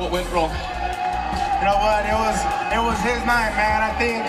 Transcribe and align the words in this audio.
What 0.00 0.10
went 0.10 0.32
wrong? 0.32 0.48
You 0.48 1.68
know 1.68 1.76
what? 1.76 2.08
It 2.08 2.16
was 2.16 2.40
it 2.72 2.80
was 2.80 2.96
his 3.04 3.20
night, 3.28 3.52
man. 3.52 3.84
I 3.84 3.92
think 4.00 4.24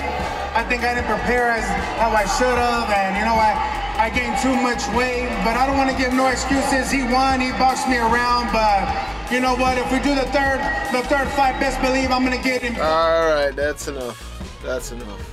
I 0.51 0.67
think 0.67 0.83
I 0.83 0.95
didn't 0.95 1.07
prepare 1.07 1.47
as 1.47 1.63
how 1.95 2.11
I 2.11 2.27
should 2.27 2.59
have, 2.59 2.91
and 2.91 3.15
you 3.15 3.23
know 3.23 3.39
I 3.39 3.55
I 3.95 4.09
gained 4.09 4.35
too 4.43 4.51
much 4.51 4.83
weight. 4.91 5.31
But 5.47 5.55
I 5.55 5.65
don't 5.65 5.77
want 5.77 5.89
to 5.89 5.95
give 5.95 6.11
no 6.11 6.27
excuses. 6.27 6.91
He 6.91 7.03
won. 7.03 7.39
He 7.39 7.51
boxed 7.51 7.87
me 7.87 7.97
around, 7.97 8.51
but. 8.51 8.83
You 9.31 9.39
know 9.39 9.55
what? 9.55 9.77
If 9.77 9.89
we 9.93 9.99
do 9.99 10.13
the 10.13 10.27
third, 10.35 10.59
the 10.91 11.07
third 11.07 11.29
fight, 11.29 11.57
best 11.57 11.79
believe 11.79 12.11
I'm 12.11 12.25
gonna 12.25 12.43
get 12.43 12.61
him. 12.61 12.75
All 12.75 13.29
right, 13.29 13.55
that's 13.55 13.87
enough. 13.87 14.19
That's 14.61 14.91
enough. 14.91 15.23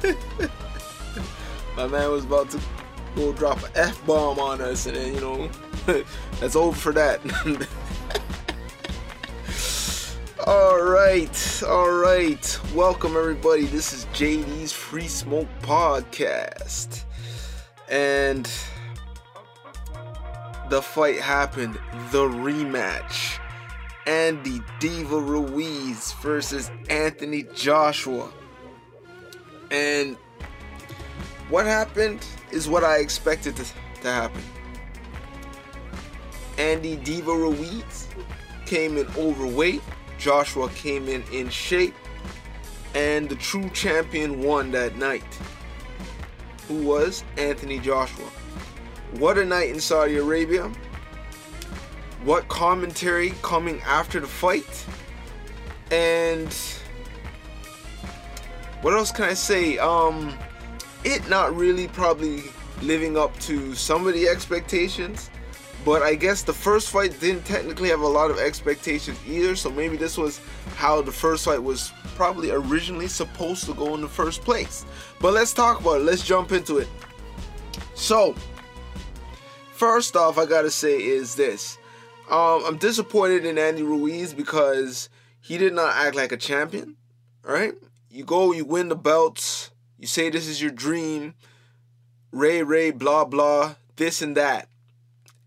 My 1.76 1.88
man 1.88 2.08
was 2.12 2.24
about 2.24 2.50
to 2.50 2.60
go 3.16 3.32
drop 3.32 3.60
an 3.64 3.70
F 3.74 4.06
bomb 4.06 4.38
on 4.38 4.60
us, 4.60 4.86
and 4.86 4.94
then, 4.94 5.12
you 5.12 5.20
know, 5.20 5.50
that's 6.38 6.54
over 6.54 6.78
for 6.78 6.92
that. 6.92 7.20
all 10.46 10.82
right, 10.82 11.62
all 11.66 11.90
right. 11.90 12.60
Welcome, 12.74 13.16
everybody. 13.16 13.64
This 13.64 13.94
is 13.94 14.04
JD's 14.06 14.72
Free 14.72 15.08
Smoke 15.08 15.48
Podcast. 15.62 17.04
And 17.88 18.44
the 20.68 20.82
fight 20.82 21.18
happened. 21.18 21.78
The 22.10 22.24
rematch. 22.24 23.38
Andy 24.06 24.60
Diva 24.80 25.18
Ruiz 25.18 26.12
versus 26.20 26.70
Anthony 26.90 27.46
Joshua. 27.54 28.30
And 29.70 30.18
what 31.48 31.64
happened 31.64 32.26
is 32.50 32.68
what 32.68 32.84
I 32.84 32.98
expected 32.98 33.56
to, 33.56 33.64
to 34.02 34.12
happen. 34.12 34.42
Andy 36.58 36.96
Diva 36.96 37.34
Ruiz 37.34 38.08
came 38.66 38.98
in 38.98 39.06
overweight. 39.16 39.80
Joshua 40.18 40.68
came 40.70 41.08
in 41.08 41.22
in 41.32 41.48
shape. 41.48 41.94
And 42.94 43.28
the 43.28 43.36
true 43.36 43.68
champion 43.70 44.42
won 44.42 44.70
that 44.70 44.96
night. 44.96 45.24
Who 46.68 46.82
was 46.84 47.24
Anthony 47.36 47.78
Joshua. 47.78 48.26
What 49.18 49.36
a 49.38 49.44
night 49.44 49.70
in 49.70 49.80
Saudi 49.80 50.16
Arabia. 50.16 50.70
What 52.24 52.48
commentary 52.48 53.34
coming 53.42 53.80
after 53.82 54.20
the 54.20 54.26
fight. 54.26 54.86
And 55.90 56.52
what 58.82 58.94
else 58.94 59.10
can 59.10 59.24
I 59.24 59.34
say? 59.34 59.78
Um 59.78 60.36
it 61.04 61.28
not 61.28 61.54
really 61.54 61.88
probably 61.88 62.44
living 62.80 63.16
up 63.16 63.38
to 63.40 63.74
some 63.74 64.06
of 64.06 64.14
the 64.14 64.28
expectations. 64.28 65.30
But 65.84 66.02
I 66.02 66.14
guess 66.14 66.42
the 66.42 66.52
first 66.52 66.88
fight 66.88 67.18
didn't 67.20 67.44
technically 67.44 67.90
have 67.90 68.00
a 68.00 68.08
lot 68.08 68.30
of 68.30 68.38
expectations 68.38 69.18
either, 69.26 69.54
so 69.54 69.70
maybe 69.70 69.98
this 69.98 70.16
was 70.16 70.40
how 70.76 71.02
the 71.02 71.12
first 71.12 71.44
fight 71.44 71.62
was 71.62 71.92
probably 72.14 72.50
originally 72.50 73.08
supposed 73.08 73.66
to 73.66 73.74
go 73.74 73.94
in 73.94 74.00
the 74.00 74.08
first 74.08 74.42
place. 74.42 74.86
But 75.20 75.34
let's 75.34 75.52
talk 75.52 75.80
about 75.80 76.00
it. 76.00 76.04
Let's 76.04 76.24
jump 76.24 76.52
into 76.52 76.78
it. 76.78 76.88
So, 77.94 78.34
first 79.72 80.16
off, 80.16 80.38
I 80.38 80.46
gotta 80.46 80.70
say 80.70 81.02
is 81.02 81.34
this. 81.34 81.76
Um, 82.30 82.62
I'm 82.64 82.78
disappointed 82.78 83.44
in 83.44 83.58
Andy 83.58 83.82
Ruiz 83.82 84.32
because 84.32 85.10
he 85.40 85.58
did 85.58 85.74
not 85.74 85.94
act 85.94 86.16
like 86.16 86.32
a 86.32 86.38
champion. 86.38 86.96
Right? 87.42 87.74
You 88.08 88.24
go, 88.24 88.52
you 88.52 88.64
win 88.64 88.88
the 88.88 88.96
belts, 88.96 89.70
you 89.98 90.06
say 90.06 90.30
this 90.30 90.48
is 90.48 90.62
your 90.62 90.70
dream, 90.70 91.34
Ray 92.32 92.62
Ray, 92.62 92.90
blah 92.90 93.26
blah, 93.26 93.74
this 93.96 94.22
and 94.22 94.34
that. 94.36 94.68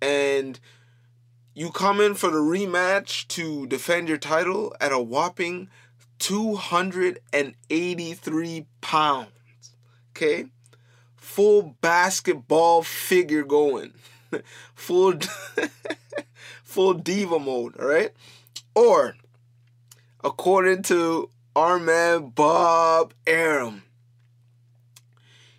And 0.02 0.60
you 1.54 1.72
come 1.72 2.00
in 2.00 2.14
for 2.14 2.30
the 2.30 2.38
rematch 2.38 3.28
to 3.30 3.66
defend 3.68 4.10
your 4.10 4.20
title 4.20 4.76
at 4.80 4.92
a 4.92 5.00
whopping 5.00 5.70
283 6.20 8.66
pounds. 8.82 9.32
Okay? 10.12 10.46
Full 11.16 11.76
basketball 11.82 12.84
figure 12.84 13.44
going. 13.44 13.94
full 14.76 15.16
full 16.64 16.94
diva 16.94 17.40
mode, 17.40 17.76
all 17.80 17.88
right? 17.88 18.12
Or 18.76 19.16
according 20.24 20.84
to 20.84 21.32
our 21.56 21.80
man 21.80 22.30
Bob 22.30 23.16
Arum, 23.26 23.82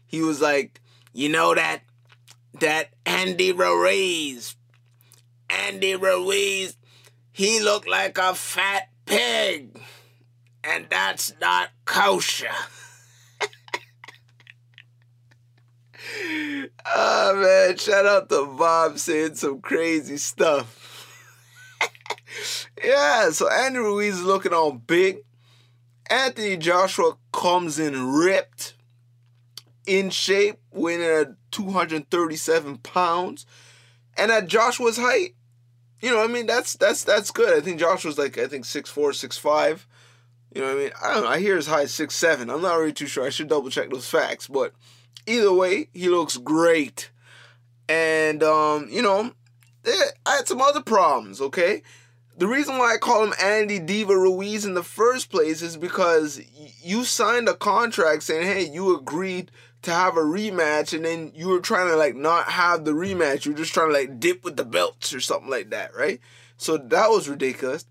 he 0.06 0.22
was 0.22 0.40
like, 0.40 0.80
"You 1.12 1.28
know 1.28 1.52
that 1.54 1.82
that 2.60 2.90
Andy 3.06 3.52
Ruiz, 3.52 4.56
Andy 5.48 5.94
Ruiz, 5.94 6.76
he 7.32 7.60
looked 7.60 7.88
like 7.88 8.18
a 8.18 8.34
fat 8.34 8.88
pig, 9.06 9.80
and 10.64 10.86
that's 10.90 11.34
not 11.40 11.70
kosher." 11.84 12.48
oh 16.94 17.34
man, 17.68 17.76
shout 17.76 18.06
out 18.06 18.28
to 18.28 18.46
Bob 18.58 18.98
saying 18.98 19.34
some 19.34 19.60
crazy 19.60 20.16
stuff. 20.16 20.84
yeah, 22.84 23.30
so 23.30 23.50
Andy 23.50 23.78
Ruiz 23.78 24.16
is 24.16 24.24
looking 24.24 24.52
all 24.52 24.72
big. 24.72 25.18
Anthony 26.10 26.56
Joshua 26.56 27.16
comes 27.32 27.78
in 27.78 28.12
ripped, 28.12 28.74
in 29.88 30.10
shape, 30.10 30.58
weighing 30.70 31.02
at 31.02 31.28
237 31.50 32.78
pounds. 32.78 33.46
And 34.16 34.30
at 34.30 34.46
Joshua's 34.46 34.98
height, 34.98 35.34
you 36.00 36.10
know, 36.10 36.22
I 36.22 36.26
mean, 36.26 36.46
that's 36.46 36.74
that's 36.74 37.02
that's 37.02 37.30
good. 37.30 37.56
I 37.56 37.60
think 37.60 37.80
Joshua's 37.80 38.18
like 38.18 38.38
I 38.38 38.46
think 38.46 38.64
six 38.64 38.90
four, 38.90 39.12
six 39.12 39.36
five. 39.38 39.86
You 40.54 40.60
know 40.60 40.68
what 40.68 40.76
I 40.76 40.80
mean? 40.80 40.90
I 41.02 41.14
don't 41.14 41.24
know. 41.24 41.30
I 41.30 41.40
hear 41.40 41.60
high 41.60 41.82
as 41.82 41.94
six 41.94 42.14
seven. 42.14 42.50
I'm 42.50 42.62
not 42.62 42.76
really 42.76 42.92
too 42.92 43.06
sure. 43.06 43.24
I 43.24 43.30
should 43.30 43.48
double 43.48 43.70
check 43.70 43.90
those 43.90 44.08
facts. 44.08 44.46
But 44.46 44.72
either 45.26 45.52
way, 45.52 45.88
he 45.92 46.08
looks 46.08 46.36
great. 46.36 47.10
And 47.88 48.42
um, 48.42 48.88
you 48.90 49.02
know, 49.02 49.32
I 50.26 50.36
had 50.36 50.48
some 50.48 50.60
other 50.60 50.82
problems, 50.82 51.40
okay? 51.40 51.82
The 52.36 52.46
reason 52.46 52.78
why 52.78 52.94
I 52.94 52.98
call 52.98 53.24
him 53.24 53.34
Andy 53.42 53.80
Diva 53.80 54.16
Ruiz 54.16 54.64
in 54.64 54.74
the 54.74 54.84
first 54.84 55.28
place 55.28 55.60
is 55.60 55.76
because 55.76 56.40
you 56.80 57.04
signed 57.04 57.48
a 57.48 57.54
contract 57.54 58.22
saying, 58.22 58.46
hey, 58.46 58.70
you 58.70 58.96
agreed 58.96 59.50
to 59.88 59.94
have 59.94 60.16
a 60.16 60.20
rematch, 60.20 60.92
and 60.94 61.04
then 61.04 61.32
you 61.34 61.48
were 61.48 61.60
trying 61.60 61.88
to 61.88 61.96
like 61.96 62.14
not 62.14 62.50
have 62.50 62.84
the 62.84 62.92
rematch. 62.92 63.44
You 63.44 63.52
were 63.52 63.58
just 63.58 63.74
trying 63.74 63.88
to 63.88 63.94
like 63.94 64.20
dip 64.20 64.44
with 64.44 64.56
the 64.56 64.64
belts 64.64 65.12
or 65.12 65.20
something 65.20 65.50
like 65.50 65.70
that, 65.70 65.94
right? 65.96 66.20
So 66.56 66.76
that 66.76 67.10
was 67.10 67.28
ridiculous. 67.28 67.84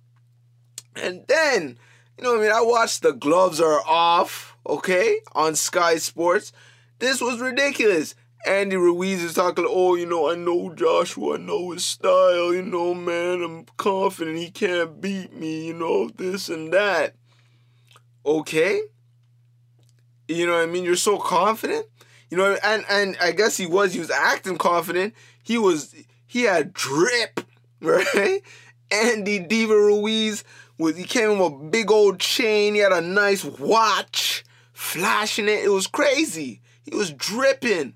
And 0.96 1.25
then, 1.28 1.78
you 2.18 2.24
know, 2.24 2.38
I 2.38 2.41
mean, 2.41 2.52
I 2.52 2.62
watched 2.62 3.02
the 3.02 3.13
gloves 3.13 3.62
are 3.62 3.81
off, 3.85 4.58
okay, 4.66 5.19
on 5.34 5.56
Sky 5.56 5.97
Sports. 5.97 6.52
This 7.00 7.22
was 7.22 7.40
ridiculous. 7.40 8.16
Andy 8.46 8.78
Ruiz 8.78 9.24
is 9.24 9.34
talking, 9.34 9.66
oh, 9.68 9.96
you 9.96 10.06
know, 10.06 10.31
I 10.31 10.35
know 10.35 10.74
Joshua, 10.74 11.35
I 11.35 11.38
know 11.38 11.72
his 11.72 11.85
style, 11.85 12.53
you 12.53 12.62
know, 12.62 12.94
man, 12.94 13.44
I'm 13.44 13.66
confident 13.78 14.38
he 14.38 14.50
can't 14.50 15.02
beat 15.02 15.34
me, 15.34 15.68
you 15.68 15.74
know, 15.74 16.09
this 16.09 16.47
and 16.50 16.72
that. 16.72 17.16
Okay? 18.25 18.81
You 20.28 20.46
know 20.46 20.54
what 20.54 20.64
I 20.64 20.66
mean? 20.66 20.84
You're 20.84 20.96
so 20.96 21.18
confident. 21.18 21.86
You 22.30 22.38
know, 22.38 22.58
and 22.64 22.86
and 22.90 23.18
I 23.22 23.32
guess 23.32 23.58
he 23.58 23.66
was. 23.66 23.94
He 23.94 24.00
was 24.00 24.12
acting 24.12 24.58
confident. 24.58 25.14
He 25.44 25.58
was. 25.58 25.96
He 26.26 26.44
had 26.44 26.74
drip, 26.74 27.42
right? 27.82 28.42
Andy 28.92 29.40
Diva 29.40 29.76
Ruiz 29.76 30.44
was. 30.78 30.98
He 30.98 31.06
came 31.06 31.40
with 31.40 31.54
a 31.54 31.56
big 31.70 31.90
old 31.92 32.20
chain. 32.20 32.74
He 32.74 32.82
had 32.82 32.92
a 32.92 33.02
nice 33.02 33.46
watch, 33.46 34.44
flashing 34.74 35.47
it. 35.47 35.64
It 35.64 35.72
was 35.72 35.88
crazy. 35.88 36.62
He 36.84 36.96
was 36.96 37.12
dripping. 37.12 37.94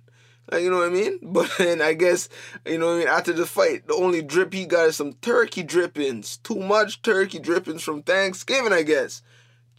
Like, 0.51 0.63
you 0.63 0.69
know 0.69 0.77
what 0.79 0.87
I 0.87 0.93
mean? 0.93 1.19
But 1.31 1.49
then 1.57 1.81
I 1.81 1.93
guess, 1.93 2.27
you 2.65 2.77
know 2.77 2.87
what 2.87 2.95
I 2.95 2.99
mean, 2.99 3.07
after 3.07 3.31
the 3.31 3.45
fight, 3.45 3.87
the 3.87 3.95
only 3.95 4.21
drip 4.21 4.53
he 4.53 4.65
got 4.65 4.89
is 4.89 4.97
some 4.97 5.13
turkey 5.13 5.63
drippings. 5.63 6.37
Too 6.37 6.55
much 6.55 7.01
turkey 7.01 7.39
drippings 7.39 7.83
from 7.83 8.03
Thanksgiving, 8.03 8.73
I 8.73 8.83
guess. 8.83 9.21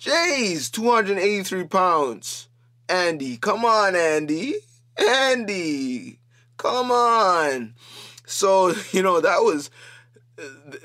Jeez, 0.02 0.69
283 0.72 1.64
pounds. 1.69 2.49
Andy, 2.88 3.37
come 3.37 3.64
on, 3.64 3.94
Andy. 3.94 4.56
Andy, 4.96 6.19
come 6.56 6.90
on. 6.90 7.75
So, 8.26 8.75
you 8.90 9.00
know, 9.00 9.20
that 9.20 9.43
was 9.43 9.70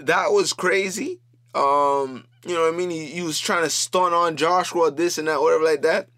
that 0.02 0.28
was 0.32 0.54
crazy. 0.54 1.20
Um, 1.56 2.26
you 2.46 2.54
know 2.54 2.62
what 2.62 2.76
I 2.76 2.78
mean? 2.78 2.92
He, 2.92 3.06
he 3.06 3.22
was 3.24 3.40
trying 3.40 3.64
to 3.64 3.72
stun 3.72 4.14
on 4.14 4.38
Joshua, 4.38 4.92
this 4.92 5.18
and 5.18 5.28
that, 5.28 5.42
whatever 5.42 5.64
like 5.64 5.82
that. 5.82 6.10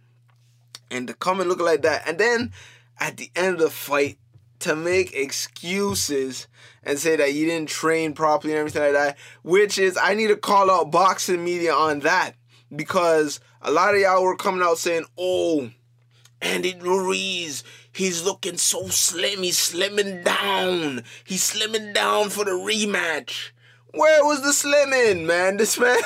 And 0.92 1.08
to 1.08 1.14
come 1.14 1.40
and 1.40 1.48
look 1.48 1.62
like 1.62 1.84
that. 1.84 2.06
And 2.06 2.18
then 2.18 2.52
at 3.00 3.16
the 3.16 3.32
end 3.34 3.54
of 3.54 3.60
the 3.60 3.70
fight, 3.70 4.18
to 4.60 4.76
make 4.76 5.14
excuses 5.14 6.50
and 6.84 7.00
say 7.00 7.16
that 7.16 7.34
you 7.34 7.46
didn't 7.46 7.70
train 7.70 8.12
properly 8.12 8.52
and 8.52 8.60
everything 8.60 8.82
like 8.82 8.92
that, 8.92 9.18
which 9.42 9.78
is 9.78 9.98
I 9.98 10.16
need 10.16 10.28
to 10.28 10.36
call 10.36 10.70
out 10.70 10.92
boxing 10.92 11.46
media 11.46 11.74
on 11.74 12.02
that 12.02 12.36
because 12.76 13.40
a 13.62 13.72
lot 13.72 13.96
of 13.96 14.02
y'all 14.02 14.24
were 14.24 14.36
coming 14.36 14.62
out 14.62 14.78
saying, 14.78 15.06
"Oh, 15.18 15.72
Andy 16.42 16.76
Ruiz, 16.80 17.64
he's 17.92 18.24
looking 18.24 18.58
so 18.58 18.88
slim. 18.88 19.44
He's 19.44 19.58
slimming 19.58 20.24
down. 20.24 21.04
He's 21.24 21.50
slimming 21.50 21.94
down 21.94 22.30
for 22.30 22.46
the 22.46 22.52
rematch." 22.52 23.52
Where 23.92 24.24
was 24.24 24.42
the 24.42 24.50
slimming, 24.50 25.26
man? 25.26 25.58
This 25.58 25.80
man, 25.80 26.00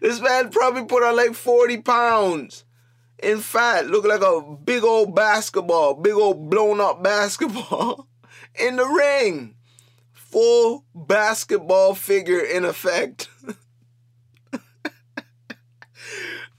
this 0.00 0.20
man 0.20 0.50
probably 0.50 0.84
put 0.84 1.02
on 1.02 1.16
like 1.16 1.34
40 1.34 1.82
pounds. 1.82 2.64
In 3.22 3.40
fact, 3.40 3.86
look 3.86 4.04
like 4.04 4.22
a 4.22 4.40
big 4.64 4.84
old 4.84 5.14
basketball, 5.14 5.94
big 5.94 6.14
old 6.14 6.50
blown 6.50 6.80
up 6.80 7.02
basketball 7.02 8.06
in 8.54 8.76
the 8.76 8.86
ring. 8.86 9.54
Full 10.12 10.84
basketball 10.94 11.94
figure 11.94 12.40
in 12.40 12.64
effect. 12.64 13.28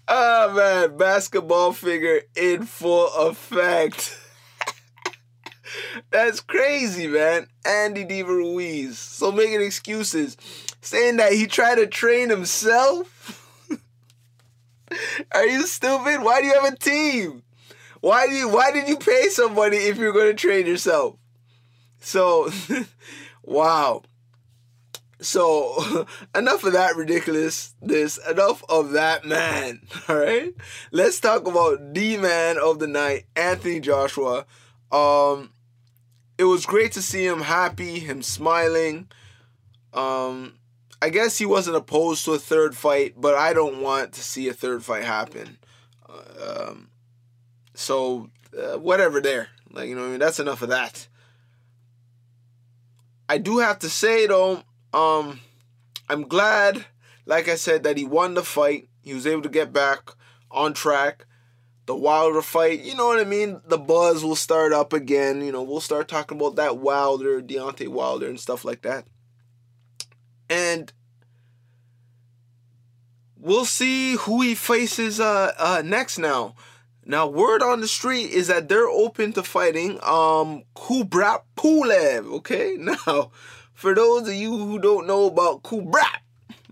Oh 0.08 0.54
man, 0.54 0.98
basketball 0.98 1.74
figure 1.74 2.22
in 2.36 2.66
full 2.66 3.08
effect. 3.30 4.18
That's 6.12 6.40
crazy, 6.40 7.08
man. 7.08 7.48
Andy 7.66 8.04
Diva 8.04 8.34
Ruiz. 8.34 8.98
So 8.98 9.32
making 9.32 9.62
excuses, 9.62 10.38
saying 10.82 11.18
that 11.18 11.34
he 11.34 11.48
tried 11.48 11.76
to 11.76 11.88
train 11.88 12.30
himself. 12.30 13.42
Are 15.34 15.46
you 15.46 15.66
stupid? 15.66 16.22
Why 16.22 16.42
do 16.42 16.48
you 16.48 16.54
have 16.54 16.74
a 16.74 16.78
team? 16.78 17.44
Why 18.02 18.28
do 18.28 18.34
you, 18.34 18.50
why 18.50 18.72
did 18.72 18.88
you 18.88 18.98
pay 18.98 19.30
somebody 19.30 19.78
if 19.78 19.98
you're 19.98 20.14
going 20.14 20.28
to 20.28 20.34
train 20.36 20.68
yourself? 20.68 21.16
So, 22.00 22.52
wow. 23.44 24.04
So, 25.26 26.06
enough 26.36 26.64
of 26.64 26.74
that 26.74 26.96
ridiculousness. 26.96 28.20
Enough 28.30 28.64
of 28.70 28.92
that 28.92 29.26
man. 29.26 29.82
All 30.08 30.18
right. 30.18 30.54
Let's 30.92 31.20
talk 31.20 31.48
about 31.48 31.94
the 31.94 32.18
man 32.18 32.58
of 32.60 32.78
the 32.78 32.88
night, 32.88 33.26
Anthony 33.36 33.80
Joshua. 33.80 34.46
Um, 34.92 35.52
it 36.38 36.44
was 36.44 36.68
great 36.68 36.92
to 36.92 37.02
see 37.02 37.26
him 37.26 37.42
happy, 37.42 38.00
him 38.00 38.22
smiling. 38.22 39.08
Um, 39.94 40.60
I 41.02 41.10
guess 41.10 41.40
he 41.40 41.46
wasn't 41.46 41.78
opposed 41.78 42.24
to 42.26 42.34
a 42.34 42.40
third 42.40 42.78
fight, 42.78 43.16
but 43.18 43.34
I 43.34 43.54
don't 43.54 43.82
want 43.82 44.14
to 44.14 44.22
see 44.22 44.48
a 44.48 44.54
third 44.54 44.84
fight 44.84 45.04
happen. 45.04 45.58
Uh, 46.08 46.70
um, 46.70 46.90
so 47.74 48.30
uh, 48.56 48.78
whatever 48.78 49.22
there, 49.22 49.50
like 49.72 49.90
you 49.90 49.96
know, 49.96 50.06
I 50.06 50.10
mean, 50.10 50.20
that's 50.20 50.40
enough 50.40 50.62
of 50.62 50.70
that. 50.70 51.08
I 53.28 53.40
do 53.40 53.58
have 53.58 53.80
to 53.80 53.90
say 53.90 54.28
though, 54.28 54.64
um, 54.96 55.40
I'm 56.10 56.28
glad, 56.28 56.86
like 57.26 57.48
I 57.48 57.56
said, 57.56 57.84
that 57.84 57.98
he 57.98 58.06
won 58.06 58.34
the 58.34 58.44
fight. 58.44 58.90
He 59.02 59.14
was 59.14 59.28
able 59.28 59.44
to 59.44 59.50
get 59.50 59.74
back 59.74 60.12
on 60.50 60.74
track 60.74 61.26
the 61.86 61.96
Wilder 61.96 62.42
fight, 62.42 62.82
you 62.82 62.96
know 62.96 63.08
what 63.08 63.20
I 63.20 63.26
mean? 63.26 63.62
The 63.68 63.78
buzz 63.78 64.24
will 64.24 64.36
start 64.36 64.74
up 64.74 64.92
again. 64.92 65.42
You 65.42 65.52
know, 65.52 65.62
we'll 65.62 65.82
start 65.82 66.08
talking 66.08 66.38
about 66.38 66.56
that 66.56 66.78
Wilder, 66.78 67.42
Deontay 67.42 67.88
Wilder, 67.88 68.28
and 68.28 68.40
stuff 68.40 68.66
like 68.66 68.82
that. 68.82 69.06
And 70.50 70.92
we'll 73.40 73.66
see 73.66 74.16
who 74.16 74.42
he 74.42 74.56
faces 74.56 75.20
uh, 75.20 75.54
uh, 75.58 75.84
next 75.86 76.18
now. 76.18 76.56
Now, 77.08 77.28
word 77.28 77.62
on 77.62 77.82
the 77.82 77.88
street 77.88 78.32
is 78.32 78.48
that 78.48 78.68
they're 78.68 78.90
open 78.90 79.32
to 79.34 79.44
fighting 79.44 80.00
um 80.04 80.64
Kubrat 80.76 81.44
Pulev. 81.56 82.26
Okay, 82.38 82.78
now 82.80 83.30
for 83.76 83.94
those 83.94 84.28
of 84.28 84.34
you 84.34 84.58
who 84.58 84.80
don't 84.80 85.06
know 85.06 85.28
about 85.28 85.62
Kubrat, 85.62 86.22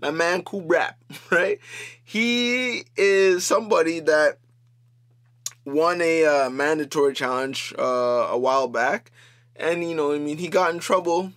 my 0.00 0.10
man 0.10 0.42
Kubrat, 0.42 0.94
right? 1.30 1.60
He 2.02 2.84
is 2.96 3.44
somebody 3.44 4.00
that 4.00 4.38
won 5.64 6.00
a 6.00 6.24
uh, 6.24 6.50
mandatory 6.50 7.14
challenge 7.14 7.74
uh, 7.78 8.28
a 8.30 8.38
while 8.38 8.68
back, 8.68 9.12
and 9.54 9.88
you 9.88 9.94
know, 9.94 10.12
I 10.12 10.18
mean, 10.18 10.38
he 10.38 10.48
got 10.48 10.72
in 10.72 10.80
trouble 10.80 11.32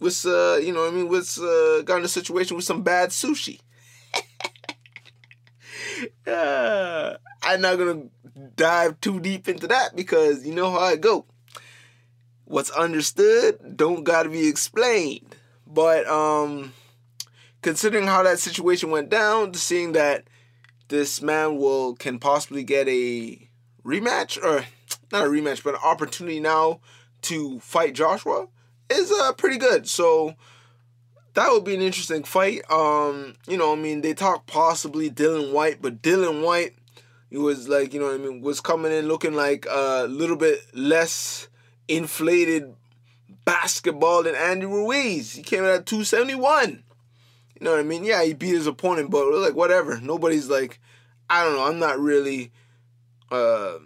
with, 0.00 0.24
uh, 0.26 0.56
you 0.56 0.72
know, 0.72 0.88
I 0.88 0.90
mean, 0.90 1.08
with 1.08 1.38
uh, 1.38 1.82
got 1.82 1.98
in 1.98 2.04
a 2.04 2.08
situation 2.08 2.56
with 2.56 2.64
some 2.64 2.82
bad 2.82 3.10
sushi. 3.10 3.60
uh, 6.26 7.16
I'm 7.42 7.60
not 7.60 7.76
gonna 7.76 8.04
dive 8.56 9.00
too 9.00 9.20
deep 9.20 9.48
into 9.48 9.66
that 9.66 9.94
because 9.94 10.46
you 10.46 10.54
know 10.54 10.70
how 10.70 10.78
I 10.78 10.96
go. 10.96 11.26
What's 12.46 12.70
understood 12.70 13.76
don't 13.76 14.04
gotta 14.04 14.28
be 14.28 14.48
explained. 14.48 15.34
But 15.66 16.06
um, 16.06 16.72
considering 17.60 18.06
how 18.06 18.22
that 18.22 18.38
situation 18.38 18.90
went 18.90 19.10
down, 19.10 19.54
seeing 19.54 19.92
that 19.92 20.24
this 20.88 21.20
man 21.20 21.58
will 21.58 21.94
can 21.96 22.18
possibly 22.18 22.62
get 22.62 22.88
a 22.88 23.48
rematch 23.84 24.42
or 24.42 24.64
not 25.12 25.26
a 25.26 25.28
rematch, 25.28 25.62
but 25.62 25.74
an 25.74 25.80
opportunity 25.84 26.40
now 26.40 26.80
to 27.22 27.58
fight 27.60 27.94
Joshua 27.94 28.46
is 28.88 29.10
uh 29.10 29.32
pretty 29.32 29.58
good. 29.58 29.88
So 29.88 30.34
that 31.34 31.50
would 31.50 31.64
be 31.64 31.74
an 31.74 31.82
interesting 31.82 32.22
fight. 32.22 32.62
Um, 32.70 33.34
you 33.46 33.56
know, 33.56 33.72
I 33.72 33.76
mean, 33.76 34.00
they 34.00 34.14
talk 34.14 34.46
possibly 34.46 35.10
Dillian 35.10 35.52
Whyte, 35.52 35.82
but 35.82 36.00
Dillian 36.00 36.42
Whyte 36.42 36.74
was 37.30 37.68
like, 37.68 37.92
you 37.92 38.00
know, 38.00 38.14
I 38.14 38.16
mean, 38.16 38.40
was 38.40 38.60
coming 38.60 38.92
in 38.92 39.08
looking 39.08 39.34
like 39.34 39.66
a 39.68 40.06
little 40.08 40.36
bit 40.36 40.60
less 40.72 41.48
inflated 41.88 42.74
basketball 43.44 44.22
than 44.22 44.34
Andy 44.34 44.66
Ruiz. 44.66 45.32
He 45.32 45.42
came 45.42 45.60
in 45.60 45.70
at 45.70 45.86
271. 45.86 46.82
You 47.58 47.64
know 47.64 47.70
what 47.70 47.80
I 47.80 47.84
mean? 47.84 48.04
Yeah, 48.04 48.22
he 48.22 48.34
beat 48.34 48.54
his 48.54 48.66
opponent, 48.66 49.10
but 49.10 49.26
like 49.32 49.54
whatever. 49.54 49.98
Nobody's 50.00 50.50
like, 50.50 50.78
I 51.30 51.44
don't 51.44 51.54
know. 51.54 51.64
I'm 51.64 51.78
not 51.78 51.98
really 51.98 52.52
uh, 53.30 53.78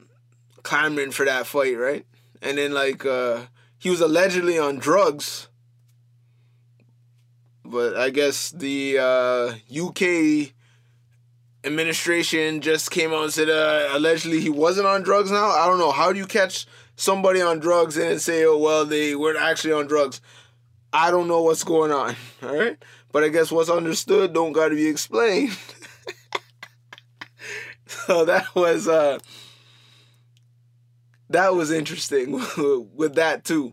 clamoring 0.63 1.13
for 1.13 1.25
that 1.25 1.47
fight, 1.47 1.79
right? 1.79 2.05
And 2.43 2.59
then 2.59 2.73
like 2.73 3.07
uh, 3.07 3.43
he 3.79 3.91
was 3.91 4.01
allegedly 4.01 4.59
on 4.59 4.79
drugs, 4.79 5.49
but 7.65 7.97
I 7.97 8.11
guess 8.11 8.51
the 8.51 8.99
uh, 8.99 9.55
UK 9.73 10.53
administration 11.63 12.61
just 12.61 12.91
came 12.91 13.13
out 13.13 13.25
and 13.25 13.33
said 13.33 13.51
uh, 13.51 13.91
allegedly 13.93 14.41
he 14.41 14.51
wasn't 14.51 14.87
on 14.87 15.03
drugs 15.03 15.31
now. 15.31 15.51
I 15.51 15.67
don't 15.67 15.79
know. 15.79 15.93
How 15.93 16.13
do 16.13 16.19
you 16.19 16.27
catch 16.27 16.67
somebody 17.01 17.41
on 17.41 17.59
drugs 17.59 17.97
and 17.97 18.21
say, 18.21 18.45
oh 18.45 18.59
well, 18.59 18.85
they 18.85 19.15
were 19.15 19.37
actually 19.37 19.73
on 19.73 19.87
drugs? 19.87 20.21
I 20.93 21.11
don't 21.11 21.29
know 21.29 21.43
what's 21.43 21.65
going 21.65 21.93
on. 21.93 22.15
All 22.43 22.55
right. 22.55 22.77
But 23.11 23.25
I 23.25 23.29
guess 23.29 23.51
what's 23.51 23.71
understood 23.71 24.35
don't 24.35 24.53
got 24.53 24.69
to 24.69 24.75
be 24.75 24.87
explained. 24.87 25.57
so 27.87 28.25
that 28.27 28.55
was 28.55 28.87
uh 28.87 29.19
that 31.31 31.55
was 31.55 31.71
interesting 31.71 32.33
with 32.95 33.15
that 33.15 33.45
too. 33.45 33.73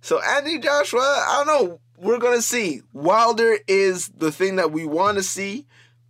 So 0.00 0.20
Anthony 0.22 0.58
Joshua, 0.58 1.00
I 1.00 1.44
don't 1.44 1.46
know. 1.46 1.80
We're 1.96 2.18
gonna 2.18 2.42
see. 2.42 2.82
Wilder 2.92 3.58
is 3.66 4.08
the 4.08 4.32
thing 4.32 4.56
that 4.56 4.72
we 4.72 4.86
want 4.86 5.16
to 5.18 5.22
see, 5.22 5.66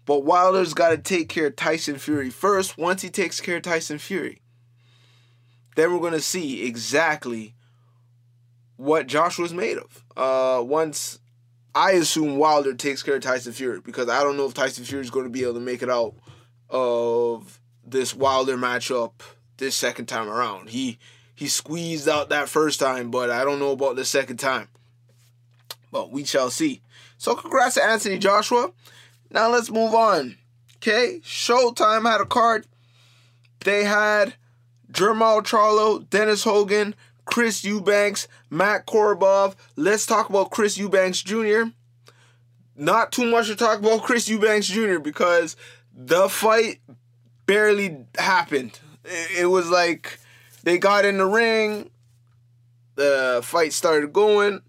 but 0.07 0.25
Wilder's 0.25 0.75
got 0.75 0.91
to 0.91 0.99
take 0.99 1.29
care 1.29 1.49
of 1.49 1.57
Tyson 1.57 1.99
Fury 1.99 2.31
first. 2.31 2.79
Once 2.79 3.03
he 3.03 3.11
takes 3.11 3.41
care 3.41 3.57
of 3.57 3.63
Tyson 3.63 3.99
Fury, 3.99 4.42
then 5.77 5.93
we're 5.93 6.01
gonna 6.01 6.21
see 6.21 6.65
exactly 6.67 7.55
what 8.77 9.07
Joshua's 9.07 9.55
made 9.55 9.79
of. 9.79 10.05
Uh, 10.17 10.63
once 10.63 11.19
I 11.75 11.93
assume 11.93 12.37
Wilder 12.37 12.75
takes 12.75 13.03
care 13.03 13.17
of 13.17 13.23
Tyson 13.23 13.53
Fury 13.53 13.81
because 13.81 14.09
I 14.09 14.23
don't 14.23 14.37
know 14.37 14.47
if 14.47 14.55
Tyson 14.55 14.85
Fury 14.85 15.03
is 15.03 15.11
going 15.11 15.25
to 15.25 15.31
be 15.31 15.43
able 15.43 15.55
to 15.55 15.61
make 15.61 15.83
it 15.83 15.89
out 15.89 16.15
of 16.69 17.61
this 17.85 18.15
Wilder 18.15 18.57
matchup 18.57 19.13
this 19.57 19.77
second 19.77 20.07
time 20.07 20.29
around. 20.29 20.71
He 20.71 20.99
he 21.35 21.49
squeezed 21.49 22.09
out 22.09 22.29
that 22.29 22.49
first 22.49 22.79
time, 22.79 23.11
but 23.11 23.31
I 23.31 23.45
don't 23.45 23.59
know 23.59 23.71
about 23.71 23.97
the 23.97 24.05
second 24.05 24.37
time. 24.37 24.69
But 25.91 26.11
we 26.11 26.25
shall 26.25 26.51
see. 26.51 26.83
So 27.17 27.35
congrats 27.35 27.77
to 27.77 27.85
Anthony 27.85 28.19
Joshua. 28.19 28.73
Now 29.31 29.51
let's 29.51 29.71
move 29.71 29.95
on. 29.95 30.37
Okay, 30.77 31.21
Showtime 31.23 32.11
had 32.11 32.21
a 32.21 32.27
card. 32.27 32.67
They 33.61 33.85
had 33.85 34.35
Jermall 34.93 35.43
Charlo, 35.43 36.09
Dennis 36.11 36.45
Hogan, 36.45 36.95
Chris 37.25 37.65
Eubanks, 37.65 38.29
Matt 38.51 38.87
Korobov. 38.87 39.55
Let's 39.77 40.07
talk 40.07 40.29
about 40.29 40.51
Chris 40.51 40.77
Eubanks 40.77 41.23
Jr. 41.23 41.65
Not 42.77 43.13
too 43.13 43.31
much 43.31 43.47
to 43.47 43.57
talk 43.57 43.79
about 43.79 44.03
Chris 44.03 44.29
Eubanks 44.29 44.67
Jr. 44.67 44.99
because 44.99 45.57
the 45.95 46.29
fight 46.29 46.81
barely 47.47 48.07
happened. 48.19 48.79
It 49.37 49.47
was 49.47 49.71
like 49.71 50.19
they 50.63 50.79
got 50.79 51.05
in 51.05 51.19
the 51.19 51.27
ring, 51.27 51.91
the 52.95 53.41
fight 53.43 53.73
started 53.73 54.13
going. 54.13 54.61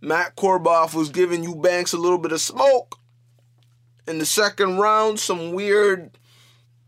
Matt 0.00 0.36
Korobov 0.36 0.94
was 0.94 1.10
giving 1.10 1.44
Eubanks 1.44 1.92
a 1.92 1.98
little 1.98 2.18
bit 2.18 2.32
of 2.32 2.40
smoke. 2.40 2.98
In 4.08 4.18
the 4.18 4.26
second 4.26 4.78
round, 4.78 5.20
some 5.20 5.52
weird 5.52 6.18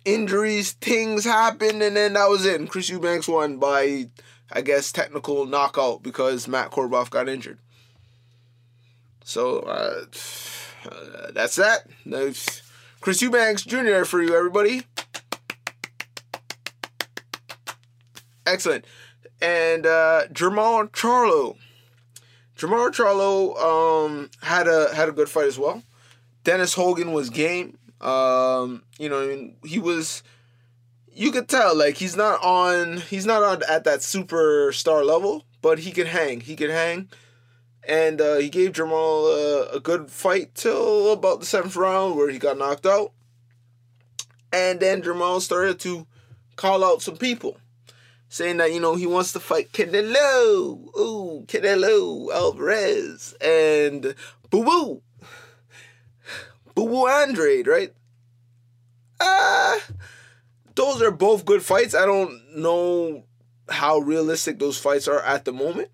injuries, 0.05 0.73
things 0.73 1.25
happened, 1.25 1.83
and 1.83 1.97
then 1.97 2.15
that 2.15 2.29
was 2.29 2.45
it. 2.45 2.61
And 2.61 2.69
Chris 2.69 2.89
Eubanks 2.89 3.29
won 3.29 3.59
by 3.59 4.07
I 4.55 4.61
guess, 4.61 4.93
technical 4.93 5.47
knockout 5.47 6.03
because 6.03 6.47
Matt 6.47 6.71
Korobov 6.71 7.09
got 7.09 7.29
injured. 7.29 7.59
So 9.25 9.61
uh, 9.61 10.05
uh, 10.85 11.31
that's 11.33 11.57
that. 11.57 11.87
That's 12.05 12.63
Chris 13.01 13.23
Eubanks 13.23 13.63
Jr. 13.63 14.05
for 14.05 14.23
you, 14.23 14.37
everybody. 14.37 14.83
Excellent. 18.45 18.85
And 19.41 19.87
uh, 19.87 20.25
Jermall 20.31 20.91
Charlo. 20.91 21.57
Jermall 22.57 22.91
Charlo 22.91 23.57
um, 23.59 24.31
had 24.43 24.69
a 24.69 24.95
had 24.95 25.09
a 25.09 25.13
good 25.13 25.31
fight 25.31 25.47
as 25.47 25.59
well. 25.59 25.83
Dennis 26.45 26.75
Hogan 26.75 27.13
was 27.13 27.31
game. 27.31 27.79
Um, 28.03 28.83
you 28.99 29.09
know, 29.09 29.23
I 29.23 29.27
mean, 29.27 29.57
he 29.65 29.79
was. 29.79 30.23
You 31.15 31.31
could 31.31 31.49
tell 31.49 31.77
like 31.77 31.97
he's 31.97 32.17
not 32.17 32.43
on. 32.43 32.99
He's 32.99 33.27
not 33.27 33.43
on 33.43 33.63
at 33.69 33.85
that 33.85 34.01
superstar 34.01 35.05
level, 35.05 35.45
but 35.61 35.81
he 35.81 35.93
could 35.93 36.09
hang. 36.09 36.41
He 36.41 36.57
could 36.57 36.71
hang, 36.71 37.09
and 37.87 38.21
uh, 38.21 38.37
he 38.37 38.49
gave 38.49 38.73
Jermall 38.73 39.71
a, 39.73 39.77
a 39.77 39.81
good 39.81 40.11
fight 40.11 40.55
till 40.55 41.13
about 41.13 41.41
the 41.41 41.47
seventh 41.47 41.77
round 41.77 42.17
where 42.17 42.31
he 42.31 42.39
got 42.39 42.59
knocked 42.59 42.87
out, 42.87 43.13
and 44.53 44.81
then 44.81 45.03
Jermall 45.03 45.41
started 45.41 45.79
to 45.81 46.07
call 46.57 46.83
out 46.85 47.03
some 47.03 47.17
people 47.17 47.59
saying 48.33 48.57
that 48.57 48.73
you 48.73 48.81
know 48.81 48.95
he 48.95 49.07
wants 49.07 49.33
to 49.33 49.41
fight 49.41 49.73
Canelo, 49.73 50.79
ooh 50.99 51.45
Canelo 51.47 52.33
Alvarez 52.33 53.35
and 53.43 54.15
Boo 54.49 54.65
Boo, 54.65 55.03
Boo 56.75 56.87
Boo 56.87 57.07
Andrade, 57.07 57.67
right? 57.67 57.93
Ah, 59.21 59.77
uh, 59.77 59.81
those 60.75 61.03
are 61.03 61.11
both 61.11 61.45
good 61.45 61.63
fights. 61.63 61.95
I 61.95 62.07
don't 62.07 62.57
know 62.57 63.25
how 63.69 63.99
realistic 63.99 64.59
those 64.59 64.79
fights 64.79 65.07
are 65.07 65.21
at 65.21 65.45
the 65.45 65.53
moment. 65.53 65.91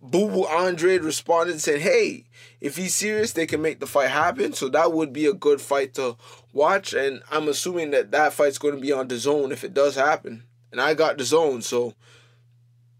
Boo 0.00 0.28
Boo 0.28 0.46
Andrade 0.46 1.02
responded 1.02 1.52
and 1.52 1.60
said, 1.60 1.80
"Hey, 1.80 2.26
if 2.60 2.76
he's 2.76 2.94
serious, 2.94 3.32
they 3.32 3.46
can 3.46 3.62
make 3.62 3.80
the 3.80 3.86
fight 3.86 4.10
happen. 4.10 4.52
So 4.52 4.68
that 4.68 4.92
would 4.92 5.12
be 5.12 5.26
a 5.26 5.32
good 5.32 5.60
fight 5.60 5.94
to 5.94 6.16
watch. 6.52 6.92
And 6.92 7.22
I'm 7.30 7.48
assuming 7.48 7.90
that 7.92 8.10
that 8.12 8.32
fight's 8.32 8.58
going 8.58 8.74
to 8.74 8.80
be 8.80 8.92
on 8.92 9.08
the 9.08 9.18
zone 9.18 9.52
if 9.52 9.64
it 9.64 9.74
does 9.74 9.94
happen." 9.96 10.44
and 10.70 10.80
I 10.80 10.94
got 10.94 11.18
the 11.18 11.24
zone. 11.24 11.62
so 11.62 11.94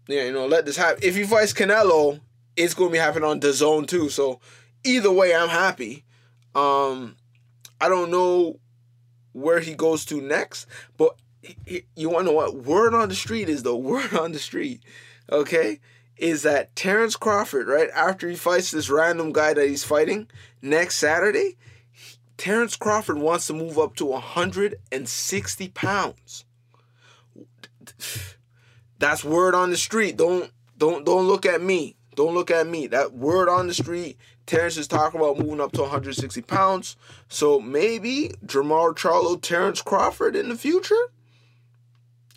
yeah, 0.07 0.23
you 0.23 0.33
know, 0.33 0.47
let 0.47 0.65
this 0.65 0.77
happen. 0.77 0.99
If 1.03 1.15
he 1.15 1.23
fights 1.23 1.53
Canelo, 1.53 2.19
it's 2.55 2.73
going 2.73 2.89
to 2.89 2.93
be 2.93 2.97
happening 2.99 3.29
on 3.29 3.39
the 3.39 3.53
zone 3.53 3.85
too. 3.85 4.09
So 4.09 4.39
either 4.83 5.11
way, 5.11 5.35
I'm 5.35 5.49
happy. 5.49 6.03
Um, 6.55 7.15
I 7.79 7.89
don't 7.89 8.11
know 8.11 8.59
where 9.33 9.59
he 9.59 9.73
goes 9.75 10.05
to 10.05 10.21
next, 10.21 10.65
but 10.97 11.15
he, 11.41 11.55
he, 11.65 11.83
you 11.95 12.09
want 12.09 12.25
to 12.25 12.31
know 12.31 12.37
what? 12.37 12.55
Word 12.55 12.93
on 12.93 13.09
the 13.09 13.15
street 13.15 13.49
is 13.49 13.63
the 13.63 13.75
word 13.75 14.13
on 14.13 14.31
the 14.31 14.39
street. 14.39 14.83
Okay, 15.31 15.79
is 16.17 16.43
that 16.43 16.75
Terrence 16.75 17.15
Crawford 17.15 17.67
right 17.67 17.89
after 17.95 18.27
he 18.29 18.35
fights 18.35 18.71
this 18.71 18.89
random 18.89 19.31
guy 19.31 19.53
that 19.53 19.67
he's 19.67 19.83
fighting 19.83 20.27
next 20.61 20.95
Saturday? 20.95 21.57
Terrence 22.37 22.75
Crawford 22.75 23.17
wants 23.17 23.47
to 23.47 23.53
move 23.53 23.77
up 23.77 23.95
to 23.97 24.05
160 24.05 25.67
pounds 25.69 26.45
that's 28.99 29.23
word 29.23 29.55
on 29.55 29.69
the 29.69 29.77
street. 29.77 30.17
Don't 30.17 30.51
don't 30.77 31.05
don't 31.05 31.27
look 31.27 31.45
at 31.45 31.61
me. 31.61 31.95
Don't 32.15 32.33
look 32.33 32.51
at 32.51 32.67
me. 32.67 32.87
That 32.87 33.13
word 33.13 33.49
on 33.49 33.67
the 33.67 33.73
street. 33.73 34.17
Terrence 34.49 34.77
is 34.77 34.87
talking 34.87 35.19
about 35.19 35.37
moving 35.37 35.61
up 35.61 35.73
to 35.73 35.81
160 35.81 36.41
pounds. 36.41 36.95
So 37.27 37.59
maybe 37.59 38.31
Jermall 38.43 38.95
Charlo, 38.95 39.39
Terrence 39.39 39.83
Crawford 39.83 40.35
in 40.35 40.49
the 40.49 40.55
future. 40.55 41.11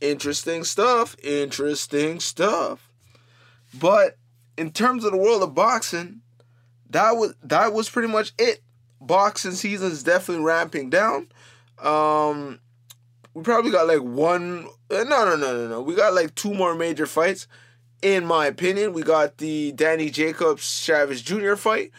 Interesting 0.02 0.62
stuff. 0.62 1.16
Interesting 1.22 2.20
stuff. 2.20 2.90
But 3.72 4.18
in 4.58 4.72
terms 4.72 5.06
of 5.06 5.12
the 5.12 5.16
world 5.16 5.42
of 5.42 5.54
boxing, 5.54 6.20
that 6.90 7.12
was 7.12 7.34
that 7.42 7.72
was 7.72 7.88
pretty 7.88 8.08
much 8.08 8.32
it. 8.38 8.60
Boxing 9.00 9.52
season 9.52 9.90
is 9.90 10.02
definitely 10.02 10.44
ramping 10.44 10.90
down. 10.90 11.28
Um, 11.78 12.60
we 13.32 13.42
probably 13.42 13.70
got 13.70 13.86
like 13.86 14.02
one. 14.02 14.66
Uh, 14.90 15.04
no, 15.04 15.24
no, 15.24 15.36
no, 15.36 15.56
no, 15.56 15.66
no. 15.66 15.80
We 15.80 15.94
got 15.94 16.12
like 16.12 16.34
two 16.34 16.52
more 16.52 16.74
major 16.74 17.06
fights, 17.06 17.48
in 18.02 18.26
my 18.26 18.46
opinion. 18.46 18.92
We 18.92 19.02
got 19.02 19.38
the 19.38 19.72
Danny 19.72 20.10
Jacobs 20.10 20.80
Chavez 20.80 21.22
Jr. 21.22 21.54
fight 21.54 21.92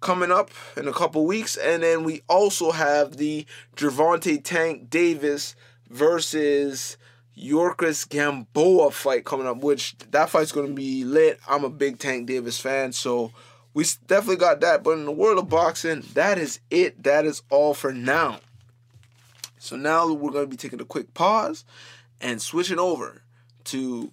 coming 0.00 0.30
up 0.30 0.50
in 0.76 0.86
a 0.86 0.92
couple 0.92 1.24
weeks, 1.24 1.56
and 1.56 1.82
then 1.82 2.04
we 2.04 2.22
also 2.28 2.72
have 2.72 3.16
the 3.16 3.46
Gervonta 3.76 4.42
Tank 4.42 4.90
Davis 4.90 5.56
versus 5.88 6.98
Yuriorkis 7.38 8.08
Gamboa 8.08 8.90
fight 8.90 9.24
coming 9.24 9.46
up, 9.46 9.58
which 9.58 9.96
that 10.10 10.30
fight's 10.30 10.52
going 10.52 10.68
to 10.68 10.74
be 10.74 11.04
lit. 11.04 11.40
I'm 11.48 11.64
a 11.64 11.70
big 11.70 11.98
Tank 11.98 12.26
Davis 12.26 12.60
fan, 12.60 12.92
so 12.92 13.32
we 13.72 13.84
definitely 14.06 14.36
got 14.36 14.60
that. 14.60 14.82
But 14.82 14.92
in 14.92 15.04
the 15.04 15.12
world 15.12 15.38
of 15.38 15.48
boxing, 15.48 16.02
that 16.14 16.38
is 16.38 16.60
it. 16.70 17.02
That 17.02 17.24
is 17.24 17.42
all 17.50 17.74
for 17.74 17.92
now. 17.92 18.40
So 19.58 19.76
now 19.76 20.12
we're 20.12 20.30
going 20.30 20.44
to 20.44 20.50
be 20.50 20.56
taking 20.56 20.80
a 20.80 20.84
quick 20.84 21.12
pause 21.14 21.64
and 22.20 22.40
switching 22.40 22.78
over 22.78 23.22
to 23.64 24.10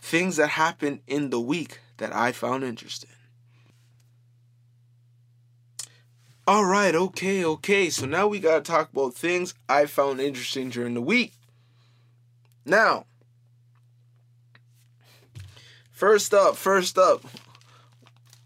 things 0.00 0.36
that 0.36 0.48
happened 0.48 1.00
in 1.06 1.30
the 1.30 1.40
week 1.40 1.80
that 1.98 2.14
I 2.14 2.32
found 2.32 2.64
interesting. 2.64 3.10
All 6.46 6.64
right, 6.64 6.94
okay, 6.94 7.44
okay. 7.44 7.90
So 7.90 8.06
now 8.06 8.26
we 8.26 8.40
got 8.40 8.64
to 8.64 8.70
talk 8.72 8.90
about 8.92 9.14
things 9.14 9.54
I 9.68 9.86
found 9.86 10.20
interesting 10.20 10.70
during 10.70 10.94
the 10.94 11.00
week. 11.00 11.34
Now, 12.64 13.06
first 15.92 16.34
up, 16.34 16.56
first 16.56 16.98
up, 16.98 17.24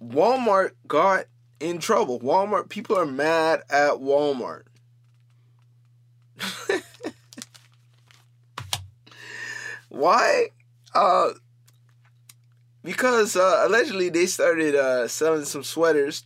Walmart 0.02 0.72
got 0.86 1.24
in 1.60 1.78
trouble. 1.78 2.20
Walmart, 2.20 2.68
people 2.68 2.98
are 2.98 3.06
mad 3.06 3.62
at 3.70 3.92
Walmart. 3.92 4.64
Why? 9.88 10.48
Uh, 10.94 11.30
because 12.84 13.34
uh, 13.34 13.64
allegedly 13.66 14.10
they 14.10 14.26
started 14.26 14.76
uh, 14.76 15.08
selling 15.08 15.44
some 15.44 15.64
sweaters. 15.64 16.24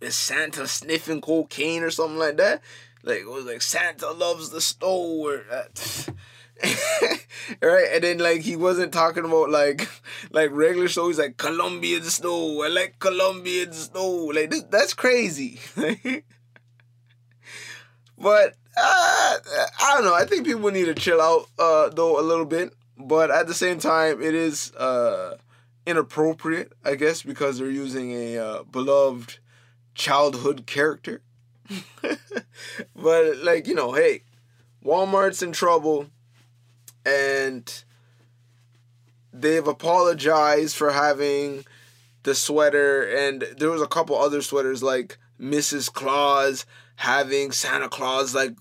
Is 0.00 0.14
Santa 0.14 0.66
sniffing 0.68 1.20
cocaine 1.20 1.82
or 1.82 1.90
something 1.90 2.18
like 2.18 2.36
that? 2.36 2.62
Like 3.02 3.20
it 3.20 3.28
was 3.28 3.44
like 3.46 3.62
Santa 3.62 4.10
loves 4.10 4.50
the 4.50 4.60
snow 4.60 5.24
or 5.24 5.44
right? 7.62 7.88
And 7.92 8.04
then 8.04 8.18
like 8.18 8.42
he 8.42 8.56
wasn't 8.56 8.92
talking 8.92 9.24
about 9.24 9.50
like 9.50 9.88
like 10.30 10.50
regular 10.52 10.88
snow. 10.88 11.08
He's 11.08 11.18
like 11.18 11.36
Colombian 11.38 12.02
snow. 12.02 12.62
I 12.62 12.68
like 12.68 12.98
Colombian 12.98 13.72
snow. 13.72 14.10
Like 14.34 14.50
this, 14.50 14.62
that's 14.64 14.94
crazy. 14.94 15.58
but 18.18 18.54
uh, 18.76 19.36
I 19.80 19.94
don't 19.94 20.04
know. 20.04 20.14
I 20.14 20.24
think 20.26 20.46
people 20.46 20.70
need 20.70 20.86
to 20.86 20.94
chill 20.94 21.20
out 21.20 21.46
uh, 21.58 21.88
though 21.88 22.20
a 22.20 22.22
little 22.22 22.44
bit, 22.46 22.72
but 23.06 23.30
at 23.30 23.46
the 23.46 23.54
same 23.54 23.78
time, 23.78 24.22
it 24.22 24.34
is 24.34 24.74
uh, 24.74 25.36
inappropriate, 25.86 26.72
I 26.84 26.94
guess, 26.94 27.22
because 27.22 27.58
they're 27.58 27.70
using 27.70 28.12
a 28.12 28.38
uh, 28.38 28.62
beloved 28.64 29.38
childhood 29.94 30.66
character. 30.66 31.22
but 32.96 33.36
like 33.38 33.66
you 33.66 33.74
know, 33.74 33.92
hey, 33.92 34.22
Walmart's 34.84 35.42
in 35.42 35.52
trouble, 35.52 36.06
and 37.04 37.84
they've 39.32 39.66
apologized 39.66 40.76
for 40.76 40.90
having 40.90 41.64
the 42.22 42.34
sweater, 42.34 43.02
and 43.02 43.42
there 43.56 43.70
was 43.70 43.82
a 43.82 43.86
couple 43.86 44.16
other 44.16 44.42
sweaters 44.42 44.82
like 44.82 45.18
Mrs. 45.40 45.92
Claus 45.92 46.66
having 46.96 47.50
Santa 47.52 47.88
Claus 47.88 48.34
like 48.34 48.56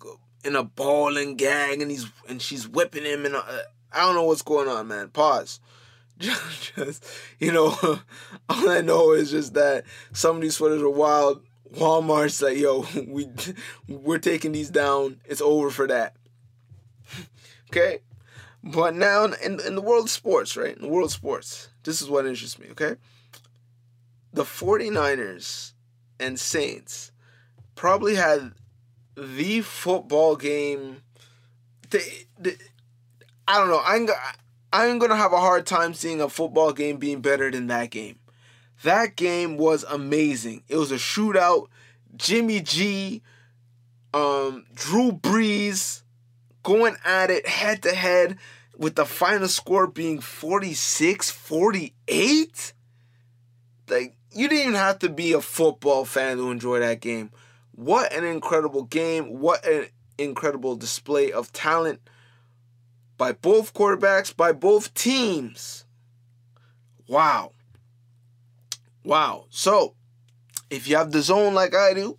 in 0.46 0.56
a 0.56 0.64
ball 0.64 1.18
and 1.18 1.38
gang, 1.38 1.82
and 1.82 1.92
he's 1.92 2.08
and 2.28 2.42
she's 2.42 2.68
whipping 2.68 3.06
him, 3.06 3.26
and 3.26 3.36
I 3.92 4.02
don't 4.02 4.16
know 4.16 4.24
what's 4.24 4.42
going 4.42 4.68
on, 4.68 4.88
man. 4.88 5.10
Pause. 5.10 5.60
Just, 6.18 6.74
just 6.76 7.06
you 7.40 7.52
know, 7.52 7.76
all 8.50 8.70
I 8.70 8.82
know 8.82 9.12
is 9.12 9.32
just 9.32 9.54
that 9.54 9.86
some 10.12 10.36
of 10.36 10.42
these 10.42 10.56
sweaters 10.56 10.82
are 10.82 10.90
wild. 10.90 11.44
Walmart's 11.74 12.42
like, 12.42 12.58
yo, 12.58 12.86
we 13.08 13.30
we're 13.88 14.20
taking 14.20 14.52
these 14.52 14.70
down. 14.70 15.22
It's 15.26 15.42
over 15.42 15.70
for 15.70 15.88
that. 15.88 16.16
okay, 17.70 18.00
but 18.64 18.96
now 18.96 19.26
in 19.26 19.60
in 19.60 19.76
the 19.76 19.82
world 19.82 20.06
of 20.06 20.12
sports, 20.12 20.58
right? 20.58 20.76
In 20.76 20.82
the 20.82 20.88
world 20.88 21.06
of 21.06 21.14
sports, 21.14 21.70
this 21.84 22.02
is 22.02 22.10
what 22.10 22.26
interests 22.26 22.60
me. 22.60 22.68
Okay, 22.72 22.96
the 24.34 24.44
49ers 24.44 25.74
and 26.20 26.40
Saints 26.40 27.12
probably 27.76 28.16
had 28.16 28.54
the 29.16 29.62
football 29.62 30.36
game. 30.36 31.04
The, 31.90 32.04
the, 32.38 32.58
I 33.50 33.58
don't 33.58 33.70
know. 33.70 33.82
I'm 33.84 34.08
I'm 34.72 35.00
gonna 35.00 35.16
have 35.16 35.34
a 35.34 35.40
hard 35.40 35.66
time 35.66 35.96
seeing 35.96 36.22
a 36.22 36.30
football 36.30 36.72
game 36.72 36.98
being 36.98 37.20
better 37.20 37.50
than 37.50 37.66
that 37.68 37.90
game. 37.90 38.20
That 38.84 39.16
game 39.16 39.58
was 39.58 39.84
amazing. 39.90 40.62
It 40.68 40.78
was 40.78 40.92
a 40.92 40.98
shootout. 40.98 41.66
Jimmy 42.16 42.62
G, 42.62 43.24
um, 44.14 44.66
Drew 44.76 45.12
Brees 45.12 46.04
going 46.62 46.96
at 47.04 47.32
it 47.32 47.48
head 47.48 47.82
to 47.84 47.96
head 47.96 48.38
with 48.78 48.96
the 48.96 49.06
final 49.06 49.48
score 49.48 49.88
being 49.88 50.20
46 50.20 51.32
48. 51.32 52.74
Like, 53.90 54.16
you 54.32 54.48
didn't 54.48 54.62
even 54.62 54.76
have 54.76 55.00
to 55.00 55.10
be 55.10 55.34
a 55.34 55.42
football 55.42 56.06
fan 56.06 56.38
to 56.38 56.52
enjoy 56.52 56.82
that 56.82 57.02
game. 57.02 57.32
What 57.72 58.14
an 58.14 58.26
incredible 58.26 58.84
game. 58.84 59.40
What 59.40 59.66
an 59.66 59.88
incredible 60.20 60.76
display 60.76 61.32
of 61.32 61.52
talent 61.52 62.00
by 63.20 63.34
both 63.34 63.76
quarterbacks, 63.76 64.36
by 64.36 64.54
both 64.54 64.94
teams. 64.96 65.86
Wow. 67.08 67.52
Wow. 69.04 69.46
So, 69.50 69.94
if 70.72 70.88
you 70.88 70.96
have 70.96 71.12
the 71.12 71.22
zone 71.22 71.54
like 71.54 71.76
I 71.76 71.94
do, 71.94 72.18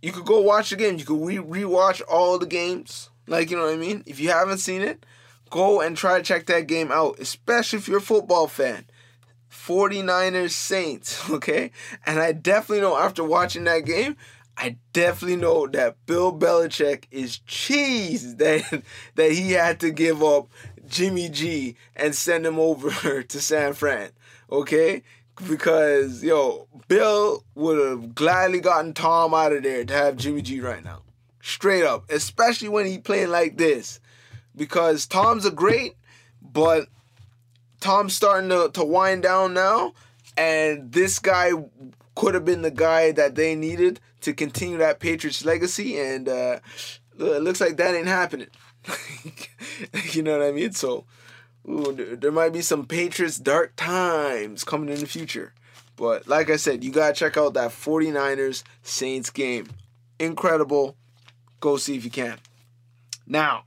you 0.00 0.12
could 0.12 0.24
go 0.24 0.40
watch 0.40 0.70
the 0.70 0.76
game. 0.76 0.96
You 0.96 1.04
could 1.04 1.26
re 1.26 1.36
rewatch 1.36 2.00
all 2.08 2.38
the 2.38 2.46
games. 2.46 3.10
Like, 3.26 3.50
you 3.50 3.56
know 3.56 3.64
what 3.64 3.74
I 3.74 3.76
mean? 3.76 4.04
If 4.06 4.20
you 4.20 4.30
haven't 4.30 4.58
seen 4.58 4.80
it, 4.80 5.04
go 5.50 5.80
and 5.80 5.96
try 5.96 6.18
to 6.18 6.22
check 6.22 6.46
that 6.46 6.68
game 6.68 6.92
out, 6.92 7.18
especially 7.18 7.80
if 7.80 7.88
you're 7.88 7.98
a 7.98 8.02
football 8.02 8.46
fan. 8.46 8.86
49ers 9.50 10.50
Saints, 10.50 11.28
okay? 11.30 11.72
And 12.04 12.20
I 12.20 12.30
definitely 12.30 12.82
know 12.82 12.96
after 12.96 13.24
watching 13.24 13.64
that 13.64 13.84
game, 13.84 14.16
I 14.58 14.76
definitely 14.92 15.36
know 15.36 15.66
that 15.66 15.96
Bill 16.06 16.32
Belichick 16.32 17.04
is 17.10 17.38
cheese 17.40 18.36
that 18.36 18.82
that 19.14 19.32
he 19.32 19.52
had 19.52 19.80
to 19.80 19.90
give 19.90 20.22
up 20.22 20.48
Jimmy 20.88 21.28
G 21.28 21.76
and 21.94 22.14
send 22.14 22.46
him 22.46 22.58
over 22.58 23.22
to 23.22 23.40
San 23.40 23.74
Fran. 23.74 24.10
Okay? 24.50 25.02
Because 25.46 26.24
yo, 26.24 26.68
Bill 26.88 27.44
would 27.54 27.78
have 27.86 28.14
gladly 28.14 28.60
gotten 28.60 28.94
Tom 28.94 29.34
out 29.34 29.52
of 29.52 29.62
there 29.62 29.84
to 29.84 29.92
have 29.92 30.16
Jimmy 30.16 30.42
G 30.42 30.60
right 30.60 30.82
now. 30.82 31.02
Straight 31.42 31.84
up. 31.84 32.10
Especially 32.10 32.68
when 32.68 32.86
he 32.86 32.98
playing 32.98 33.30
like 33.30 33.56
this. 33.58 34.00
Because 34.56 35.06
Tom's 35.06 35.44
a 35.44 35.50
great, 35.50 35.96
but 36.40 36.88
Tom's 37.80 38.14
starting 38.14 38.48
to, 38.48 38.70
to 38.72 38.82
wind 38.82 39.22
down 39.22 39.52
now. 39.52 39.92
And 40.38 40.92
this 40.92 41.18
guy 41.18 41.50
could 42.16 42.34
have 42.34 42.44
been 42.44 42.62
the 42.62 42.70
guy 42.70 43.12
that 43.12 43.36
they 43.36 43.54
needed 43.54 44.00
to 44.22 44.32
continue 44.32 44.78
that 44.78 44.98
Patriots 44.98 45.44
legacy, 45.44 45.98
and 45.98 46.28
uh, 46.28 46.58
it 47.18 47.42
looks 47.42 47.60
like 47.60 47.76
that 47.76 47.94
ain't 47.94 48.08
happening. 48.08 48.48
you 50.12 50.22
know 50.22 50.38
what 50.38 50.46
I 50.46 50.50
mean? 50.50 50.72
So 50.72 51.04
ooh, 51.68 52.16
there 52.20 52.32
might 52.32 52.52
be 52.52 52.62
some 52.62 52.86
Patriots 52.86 53.38
dark 53.38 53.74
times 53.76 54.64
coming 54.64 54.88
in 54.88 55.00
the 55.00 55.06
future. 55.06 55.52
But 55.96 56.26
like 56.28 56.50
I 56.50 56.56
said, 56.56 56.84
you 56.84 56.90
gotta 56.90 57.14
check 57.14 57.36
out 57.36 57.54
that 57.54 57.70
49ers 57.70 58.62
Saints 58.82 59.30
game. 59.30 59.68
Incredible. 60.18 60.96
Go 61.60 61.76
see 61.76 61.96
if 61.96 62.04
you 62.04 62.10
can. 62.10 62.38
Now, 63.26 63.64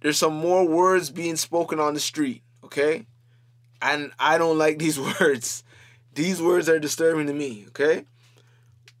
there's 0.00 0.18
some 0.18 0.34
more 0.34 0.66
words 0.66 1.10
being 1.10 1.36
spoken 1.36 1.80
on 1.80 1.94
the 1.94 2.00
street, 2.00 2.42
okay? 2.64 3.06
And 3.82 4.12
I 4.18 4.38
don't 4.38 4.58
like 4.58 4.78
these 4.78 4.98
words. 5.20 5.64
These 6.16 6.40
words 6.40 6.66
are 6.66 6.78
disturbing 6.78 7.26
to 7.26 7.34
me, 7.34 7.66
okay? 7.68 8.06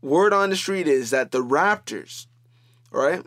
Word 0.02 0.34
on 0.34 0.50
the 0.50 0.56
street 0.56 0.86
is 0.86 1.08
that 1.10 1.30
the 1.30 1.42
Raptors, 1.42 2.26
right, 2.90 3.22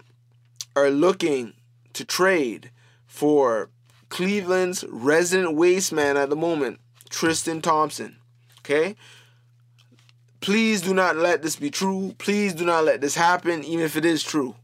are 0.76 0.92
looking 0.92 1.54
to 1.94 2.06
trade 2.06 2.70
for 3.08 3.70
Cleveland's 4.10 4.86
resident 4.88 5.56
waste 5.56 5.92
man 5.92 6.18
at 6.18 6.30
the 6.30 6.36
moment, 6.36 6.80
Tristan 7.10 7.62
Thompson. 7.62 8.18
Okay? 8.60 8.96
Please 10.40 10.82
do 10.82 10.94
not 10.94 11.16
let 11.18 11.42
this 11.42 11.56
be 11.56 11.72
true. 11.72 12.14
Please 12.20 12.54
do 12.54 12.66
not 12.66 12.86
let 12.86 13.02
this 13.02 13.16
happen, 13.16 13.64
even 13.64 13.84
if 13.84 13.96
it 13.96 14.06
is 14.06 14.24
true. 14.24 14.56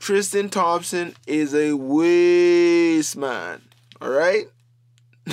Tristan 0.00 0.48
Thompson 0.48 1.14
is 1.28 1.54
a 1.54 1.74
waste 1.74 3.16
man. 3.16 3.62
All 4.02 4.10
right? 4.10 4.46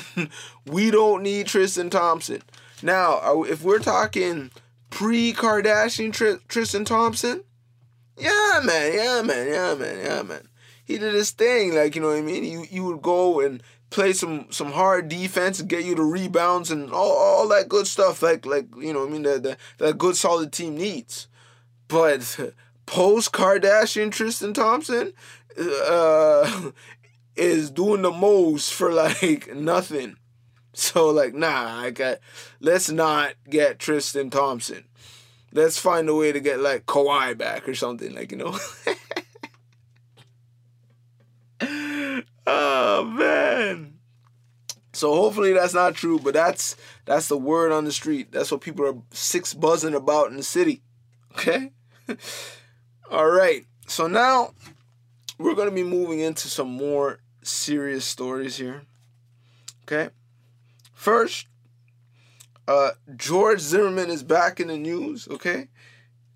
we 0.68 0.92
don't 0.92 1.24
need 1.24 1.48
Tristan 1.48 1.90
Thompson. 1.90 2.44
Now, 2.84 3.44
if 3.44 3.64
we're 3.64 3.80
talking 3.80 4.52
pre 4.90 5.34
Kardashian 5.34 6.14
Tristan 6.48 6.86
Thompson, 6.86 7.44
yeah, 8.18 8.62
man, 8.64 8.94
yeah, 8.94 9.22
man, 9.22 9.48
yeah, 9.48 9.76
man, 9.76 9.98
yeah, 9.98 10.22
man. 10.24 10.48
He 10.84 10.98
did 10.98 11.14
his 11.14 11.32
thing, 11.32 11.74
like 11.74 11.96
you 11.96 12.02
know 12.02 12.10
what 12.10 12.18
I 12.18 12.22
mean. 12.22 12.44
You 12.44 12.66
you 12.70 12.84
would 12.86 13.02
go 13.02 13.40
and 13.40 13.64
play 13.90 14.14
some 14.14 14.48
some 14.50 14.72
hard 14.72 15.10
defense 15.10 15.60
and 15.60 15.70
get 15.70 15.86
you 15.86 15.96
the 15.96 16.04
rebounds 16.04 16.72
and 16.72 16.92
all, 16.92 17.12
all 17.12 17.48
that 17.50 17.70
good 17.70 17.88
stuff, 17.88 18.22
like 18.22 18.46
like 18.46 18.68
you 18.78 18.94
know 18.94 19.00
what 19.00 19.10
I 19.10 19.12
mean 19.12 19.24
that 19.24 19.44
that, 19.44 19.58
that 19.78 19.98
good 19.98 20.16
solid 20.18 20.52
team 20.52 20.76
needs. 20.76 21.28
But 21.88 22.54
post 22.86 23.32
Kardashian 23.32 24.12
Tristan 24.12 24.54
Thompson 24.54 25.14
uh, 25.58 26.72
is 27.36 27.72
doing 27.72 28.02
the 28.02 28.12
most 28.12 28.74
for 28.74 28.92
like 28.92 29.48
nothing. 29.56 30.18
So 30.74 31.10
like, 31.10 31.34
nah, 31.34 31.82
I 31.82 31.92
got. 31.92 32.20
Let's 32.60 32.90
not 32.90 33.34
get 33.50 33.80
Tristan 33.80 34.30
Thompson. 34.30 34.86
Let's 35.52 35.78
find 35.78 36.08
a 36.08 36.16
way 36.16 36.32
to 36.32 36.40
get 36.40 36.60
like 36.60 36.86
Kawhi 36.86 37.38
back 37.38 37.68
or 37.68 37.76
something, 37.76 38.16
like 38.16 38.32
you 38.32 38.38
know. 38.38 38.58
oh 42.48 43.04
man. 43.04 43.96
So 44.94 45.14
hopefully 45.16 45.54
that's 45.54 45.74
not 45.74 45.96
true, 45.96 46.20
but 46.20 46.34
that's 46.34 46.76
that's 47.06 47.28
the 47.28 47.38
word 47.38 47.72
on 47.72 47.86
the 47.86 47.92
street. 47.92 48.32
That's 48.32 48.52
what 48.52 48.62
people 48.62 48.86
are 48.86 48.96
six 49.12 49.54
buzzing 49.54 49.96
about 49.96 50.32
in 50.32 50.38
the 50.38 50.44
city. 50.44 50.84
Okay? 51.34 51.72
All 53.12 53.30
right. 53.30 53.66
So 53.88 54.08
now 54.08 54.54
we're 55.38 55.56
to 55.56 55.72
be 55.72 55.84
moving 55.84 56.20
into 56.20 56.48
some 56.48 56.70
more 56.70 57.20
serious 57.42 58.06
stories 58.06 58.58
here. 58.58 58.84
Okay? 59.84 60.10
First, 61.02 61.48
uh, 62.68 62.92
George 63.16 63.60
Zimmerman 63.60 64.12
is 64.12 64.22
back 64.22 64.60
in 64.60 64.68
the 64.68 64.78
news, 64.78 65.28
okay? 65.32 65.70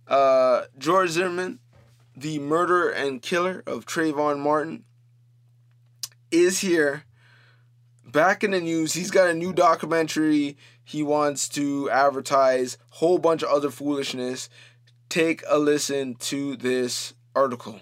Uh, 0.08 0.64
George 0.80 1.12
Zimmerman, 1.12 1.60
the 2.18 2.40
murderer 2.40 2.90
and 2.90 3.22
killer 3.22 3.62
of 3.68 3.86
Trayvon 3.86 4.40
Martin, 4.40 4.86
is 6.32 6.62
here 6.62 7.04
back 8.08 8.44
in 8.44 8.50
the 8.50 8.60
news. 8.60 8.94
He's 8.94 9.12
got 9.12 9.30
a 9.30 9.36
new 9.36 9.54
documentary 9.54 10.58
he 10.84 11.04
wants 11.04 11.48
to 11.50 11.88
advertise, 11.92 12.80
whole 12.90 13.20
bunch 13.20 13.44
of 13.44 13.50
other 13.50 13.70
foolishness. 13.70 14.50
Take 15.10 15.44
a 15.48 15.60
listen 15.60 16.16
to 16.22 16.56
this 16.56 17.14
article. 17.36 17.82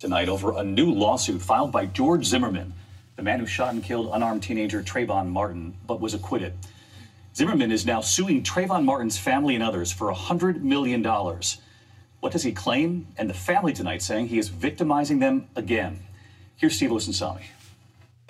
Tonight 0.00 0.28
over 0.28 0.58
a 0.58 0.62
new 0.62 0.92
lawsuit 0.92 1.40
filed 1.40 1.72
by 1.72 1.86
George 1.86 2.26
Zimmerman 2.26 2.74
the 3.20 3.24
man 3.24 3.38
who 3.38 3.44
shot 3.44 3.74
and 3.74 3.84
killed 3.84 4.08
unarmed 4.14 4.42
teenager 4.42 4.82
Trayvon 4.82 5.28
Martin, 5.28 5.76
but 5.86 6.00
was 6.00 6.14
acquitted. 6.14 6.54
Zimmerman 7.36 7.70
is 7.70 7.84
now 7.84 8.00
suing 8.00 8.42
Trayvon 8.42 8.82
Martin's 8.82 9.18
family 9.18 9.54
and 9.54 9.62
others 9.62 9.92
for 9.92 10.10
$100 10.10 10.62
million. 10.62 11.02
What 12.20 12.32
does 12.32 12.42
he 12.42 12.52
claim? 12.52 13.08
And 13.18 13.28
the 13.28 13.34
family 13.34 13.74
tonight 13.74 14.00
saying 14.00 14.28
he 14.28 14.38
is 14.38 14.48
victimizing 14.48 15.18
them 15.18 15.50
again. 15.54 16.00
Here's 16.56 16.76
Steve 16.76 16.88
Osunsami. 16.88 17.42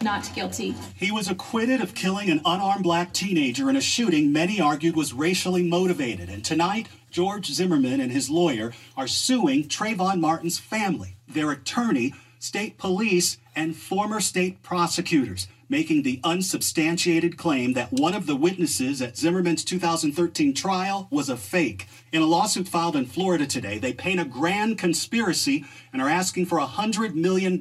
Not 0.03 0.29
guilty. 0.35 0.75
He 0.97 1.13
was 1.13 1.31
acquitted 1.31 1.81
of 1.81 1.95
killing 1.95 2.29
an 2.29 2.41
unarmed 2.45 2.83
black 2.83 3.13
teenager 3.13 3.71
in 3.71 3.77
a 3.77 3.81
shooting 3.81 4.33
many 4.33 4.61
argued 4.61 4.97
was 4.97 5.13
racially 5.13 5.63
motivated. 5.63 6.29
And 6.29 6.45
tonight, 6.45 6.89
George 7.13 7.47
Zimmerman 7.47 8.01
and 8.01 8.11
his 8.11 8.29
lawyer 8.29 8.73
are 8.97 9.07
suing 9.07 9.69
Trayvon 9.69 10.19
Martin's 10.19 10.59
family. 10.59 11.15
Their 11.29 11.53
attorney 11.53 12.13
state 12.41 12.79
police, 12.79 13.37
and 13.55 13.77
former 13.77 14.21
state 14.21 14.63
prosecutors, 14.63 15.49
making 15.69 16.03
the 16.03 16.21
unsubstantiated 16.25 17.37
claim 17.39 17.75
that 17.75 17.93
one 17.93 18.13
of 18.13 18.27
the 18.27 18.35
witnesses 18.35 19.01
at 19.01 19.17
Zimmerman's 19.17 19.65
2013 19.65 20.53
trial 20.53 21.07
was 21.11 21.29
a 21.29 21.37
fake. 21.37 21.87
In 22.13 22.23
a 22.23 22.27
lawsuit 22.27 22.67
filed 22.67 22.97
in 22.97 23.07
Florida 23.07 23.47
today, 23.47 23.79
they 23.79 23.93
paint 23.93 24.21
a 24.21 24.25
grand 24.25 24.79
conspiracy 24.79 25.65
and 25.93 26.03
are 26.03 26.09
asking 26.09 26.47
for 26.47 26.59
$100 26.59 27.15
million, 27.15 27.61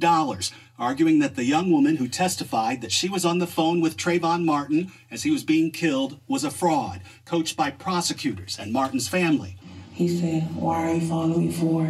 arguing 0.80 1.20
that 1.20 1.36
the 1.36 1.46
young 1.46 1.72
woman 1.72 1.98
who 1.98 2.08
testified 2.08 2.82
that 2.82 2.92
she 2.92 3.10
was 3.10 3.26
on 3.26 3.38
the 3.38 3.48
phone 3.48 3.80
with 3.80 3.98
Trayvon 3.98 4.44
Martin 4.44 4.92
as 5.12 5.24
he 5.24 5.32
was 5.32 5.44
being 5.44 5.70
killed 5.70 6.20
was 6.28 6.44
a 6.44 6.52
fraud, 6.52 7.02
coached 7.26 7.56
by 7.56 7.70
prosecutors 7.70 8.58
and 8.60 8.74
Martin's 8.74 9.08
family. 9.08 9.58
He 9.94 10.08
said, 10.08 10.56
Why 10.56 10.90
are 10.90 10.94
you 10.96 11.08
following 11.08 11.48
me 11.48 11.52
for? 11.52 11.86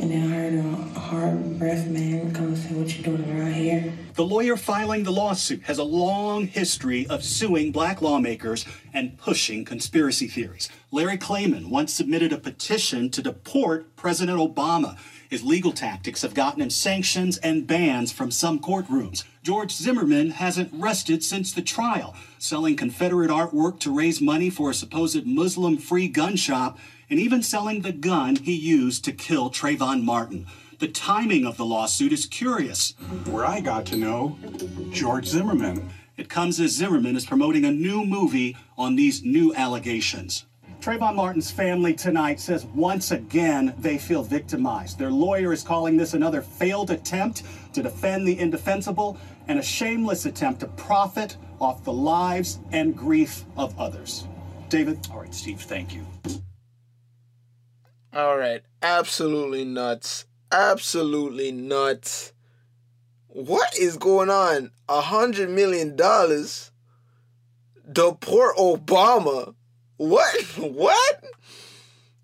And 0.00 0.12
then 0.12 0.32
I 0.32 0.36
heard 0.36 0.54
a 0.54 0.98
hard 1.00 1.58
breath 1.58 1.88
man 1.88 2.32
come 2.32 2.48
and 2.48 2.58
say, 2.58 2.72
What 2.72 2.96
you 2.96 3.02
doing 3.02 3.28
around 3.30 3.54
here? 3.54 3.92
The 4.14 4.24
lawyer 4.24 4.56
filing 4.56 5.02
the 5.02 5.10
lawsuit 5.10 5.62
has 5.64 5.78
a 5.78 5.84
long 5.84 6.46
history 6.46 7.04
of 7.08 7.24
suing 7.24 7.72
black 7.72 8.00
lawmakers 8.00 8.64
and 8.94 9.18
pushing 9.18 9.64
conspiracy 9.64 10.28
theories. 10.28 10.68
Larry 10.92 11.18
Klayman 11.18 11.68
once 11.68 11.92
submitted 11.92 12.32
a 12.32 12.38
petition 12.38 13.10
to 13.10 13.22
deport 13.22 13.96
President 13.96 14.38
Obama. 14.38 14.96
His 15.28 15.42
legal 15.42 15.72
tactics 15.72 16.22
have 16.22 16.32
gotten 16.32 16.62
him 16.62 16.70
sanctions 16.70 17.36
and 17.38 17.66
bans 17.66 18.12
from 18.12 18.30
some 18.30 18.60
courtrooms. 18.60 19.24
George 19.42 19.72
Zimmerman 19.72 20.30
hasn't 20.30 20.70
rested 20.72 21.24
since 21.24 21.52
the 21.52 21.60
trial, 21.60 22.14
selling 22.38 22.76
Confederate 22.76 23.30
artwork 23.30 23.80
to 23.80 23.94
raise 23.94 24.20
money 24.20 24.48
for 24.48 24.70
a 24.70 24.74
supposed 24.74 25.26
Muslim 25.26 25.76
free 25.76 26.08
gun 26.08 26.36
shop 26.36 26.78
and 27.10 27.18
even 27.18 27.42
selling 27.42 27.82
the 27.82 27.92
gun 27.92 28.36
he 28.36 28.54
used 28.54 29.04
to 29.04 29.12
kill 29.12 29.50
Trayvon 29.50 30.02
Martin. 30.02 30.46
The 30.78 30.88
timing 30.88 31.44
of 31.44 31.56
the 31.56 31.64
lawsuit 31.64 32.12
is 32.12 32.26
curious. 32.26 32.92
Where 33.26 33.44
I 33.44 33.60
got 33.60 33.84
to 33.86 33.96
know 33.96 34.38
George 34.90 35.26
Zimmerman. 35.26 35.90
It 36.16 36.28
comes 36.28 36.60
as 36.60 36.72
Zimmerman 36.72 37.16
is 37.16 37.26
promoting 37.26 37.64
a 37.64 37.70
new 37.70 38.04
movie 38.04 38.56
on 38.76 38.96
these 38.96 39.24
new 39.24 39.54
allegations. 39.54 40.44
Trayvon 40.80 41.16
Martin's 41.16 41.50
family 41.50 41.92
tonight 41.92 42.38
says 42.38 42.64
once 42.66 43.10
again 43.10 43.74
they 43.78 43.98
feel 43.98 44.22
victimized. 44.22 44.98
Their 44.98 45.10
lawyer 45.10 45.52
is 45.52 45.64
calling 45.64 45.96
this 45.96 46.14
another 46.14 46.40
failed 46.40 46.90
attempt 46.90 47.42
to 47.72 47.82
defend 47.82 48.26
the 48.26 48.38
indefensible 48.38 49.18
and 49.48 49.58
a 49.58 49.62
shameless 49.62 50.26
attempt 50.26 50.60
to 50.60 50.68
profit 50.68 51.36
off 51.60 51.82
the 51.82 51.92
lives 51.92 52.60
and 52.70 52.96
grief 52.96 53.44
of 53.56 53.78
others. 53.78 54.28
David? 54.68 54.98
All 55.10 55.20
right, 55.20 55.34
Steve, 55.34 55.60
thank 55.60 55.94
you. 55.94 56.06
All 58.12 58.38
right, 58.38 58.62
absolutely 58.82 59.64
nuts. 59.64 60.24
Absolutely 60.50 61.52
nuts. 61.52 62.32
What 63.28 63.76
is 63.78 63.98
going 63.98 64.30
on? 64.30 64.72
A 64.88 65.02
hundred 65.02 65.50
million 65.50 65.94
dollars? 65.94 66.72
Deport 67.90 68.56
Obama? 68.56 69.54
What? 69.96 70.44
What? 70.58 71.24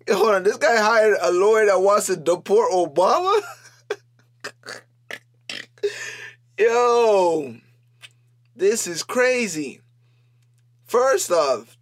Hold 0.09 0.35
on, 0.35 0.43
this 0.43 0.57
guy 0.57 0.77
hired 0.77 1.17
a 1.19 1.31
lawyer 1.31 1.65
that 1.65 1.81
wants 1.81 2.05
to 2.07 2.15
deport 2.15 2.71
Obama? 2.71 3.41
Yo, 6.59 7.55
this 8.55 8.85
is 8.85 9.01
crazy. 9.01 9.81
First 10.83 11.31
off, 11.31 11.75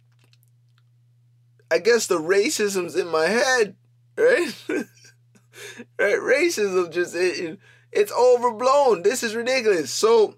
I 1.70 1.78
guess 1.78 2.06
the 2.06 2.18
racism's 2.18 2.96
in 2.96 3.08
my 3.08 3.26
head, 3.26 3.76
right? 4.16 4.54
right? 4.68 6.18
Racism 6.18 6.90
just 6.92 7.14
it, 7.14 7.58
it's 7.92 8.12
overblown. 8.12 9.02
This 9.02 9.22
is 9.22 9.34
ridiculous. 9.34 9.90
So 9.90 10.34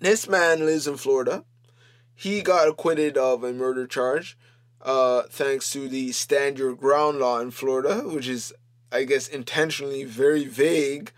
this 0.00 0.28
man 0.28 0.66
lives 0.66 0.86
in 0.86 0.96
Florida. 0.96 1.44
He 2.14 2.42
got 2.42 2.68
acquitted 2.68 3.16
of 3.16 3.42
a 3.42 3.52
murder 3.52 3.86
charge, 3.86 4.38
uh, 4.82 5.22
thanks 5.30 5.70
to 5.72 5.88
the 5.88 6.12
stand 6.12 6.58
your 6.58 6.74
ground 6.74 7.18
law 7.18 7.40
in 7.40 7.50
Florida, 7.50 8.02
which 8.06 8.28
is, 8.28 8.52
I 8.92 9.04
guess, 9.04 9.26
intentionally 9.26 10.04
very 10.04 10.44
vague, 10.44 11.10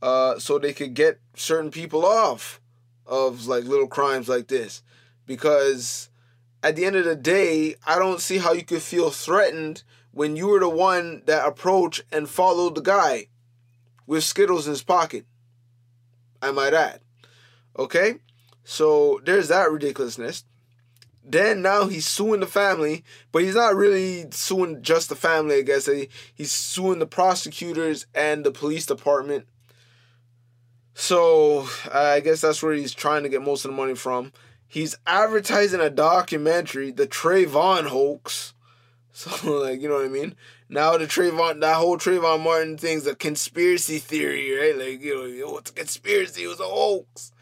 uh, 0.00 0.38
so 0.38 0.58
they 0.58 0.72
could 0.72 0.94
get 0.94 1.20
certain 1.34 1.70
people 1.70 2.06
off 2.06 2.60
of 3.04 3.46
like 3.46 3.64
little 3.64 3.88
crimes 3.88 4.28
like 4.28 4.46
this, 4.46 4.82
because 5.26 6.08
at 6.62 6.76
the 6.76 6.84
end 6.84 6.96
of 6.96 7.04
the 7.04 7.16
day, 7.16 7.74
I 7.86 7.98
don't 7.98 8.20
see 8.20 8.38
how 8.38 8.52
you 8.52 8.64
could 8.64 8.82
feel 8.82 9.10
threatened 9.10 9.82
when 10.12 10.36
you 10.36 10.48
were 10.48 10.60
the 10.60 10.68
one 10.68 11.22
that 11.26 11.46
approached 11.46 12.02
and 12.10 12.28
followed 12.28 12.74
the 12.74 12.80
guy 12.80 13.28
with 14.06 14.24
Skittles 14.24 14.66
in 14.66 14.72
his 14.72 14.82
pocket. 14.82 15.24
I 16.42 16.50
might 16.50 16.74
add. 16.74 17.00
Okay? 17.78 18.16
So 18.64 19.20
there's 19.24 19.48
that 19.48 19.70
ridiculousness. 19.70 20.44
Then 21.22 21.62
now 21.62 21.86
he's 21.86 22.06
suing 22.06 22.40
the 22.40 22.46
family, 22.46 23.04
but 23.30 23.42
he's 23.42 23.54
not 23.54 23.76
really 23.76 24.26
suing 24.32 24.82
just 24.82 25.10
the 25.10 25.16
family, 25.16 25.56
I 25.56 25.62
guess. 25.62 25.88
He's 26.34 26.50
suing 26.50 26.98
the 26.98 27.06
prosecutors 27.06 28.06
and 28.14 28.42
the 28.42 28.50
police 28.50 28.86
department. 28.86 29.46
So 30.94 31.68
I 31.92 32.20
guess 32.20 32.40
that's 32.40 32.62
where 32.62 32.74
he's 32.74 32.94
trying 32.94 33.22
to 33.22 33.28
get 33.28 33.42
most 33.42 33.64
of 33.64 33.70
the 33.70 33.76
money 33.76 33.94
from. 33.94 34.32
He's 34.66 34.96
advertising 35.06 35.80
a 35.80 35.90
documentary, 35.90 36.90
the 36.90 37.06
Trayvon 37.06 37.86
hoax. 37.86 38.54
So 39.12 39.58
like, 39.58 39.80
you 39.80 39.88
know 39.88 39.96
what 39.96 40.04
I 40.04 40.08
mean? 40.08 40.36
Now 40.68 40.96
the 40.96 41.04
Trayvon, 41.04 41.60
that 41.60 41.76
whole 41.76 41.98
Trayvon 41.98 42.44
Martin 42.44 42.78
thing's 42.78 43.06
a 43.06 43.16
conspiracy 43.16 43.98
theory, 43.98 44.56
right? 44.56 44.76
Like, 44.76 45.02
you 45.02 45.14
know, 45.14 45.58
it's 45.58 45.70
a 45.70 45.74
conspiracy, 45.74 46.44
it 46.44 46.46
was 46.46 46.60
a 46.60 46.64
hoax. 46.64 47.32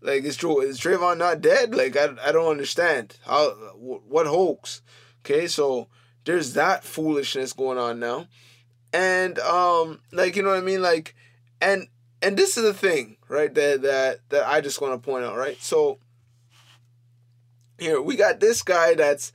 Like, 0.00 0.24
it's 0.24 0.36
true. 0.36 0.60
Is 0.60 0.80
Trayvon 0.80 1.18
not 1.18 1.40
dead? 1.40 1.74
Like, 1.74 1.96
I, 1.96 2.08
I 2.24 2.32
don't 2.32 2.50
understand. 2.50 3.16
How, 3.24 3.50
what 3.50 4.26
hoax? 4.26 4.82
Okay, 5.20 5.46
so 5.46 5.86
there's 6.24 6.54
that 6.54 6.82
foolishness 6.82 7.52
going 7.52 7.78
on 7.78 8.00
now. 8.00 8.26
And, 8.92 9.38
um, 9.38 10.00
like, 10.10 10.34
you 10.34 10.42
know 10.42 10.50
what 10.50 10.58
I 10.58 10.62
mean? 10.62 10.82
Like, 10.82 11.14
and, 11.60 11.86
and 12.20 12.36
this 12.36 12.58
is 12.58 12.64
the 12.64 12.74
thing, 12.74 13.16
right? 13.28 13.54
That, 13.54 13.82
that, 13.82 14.18
that 14.30 14.46
I 14.46 14.60
just 14.60 14.80
want 14.80 15.00
to 15.00 15.10
point 15.10 15.24
out, 15.24 15.36
right? 15.36 15.60
So, 15.62 15.98
here, 17.78 18.02
we 18.02 18.16
got 18.16 18.40
this 18.40 18.62
guy 18.62 18.94
that's, 18.94 19.32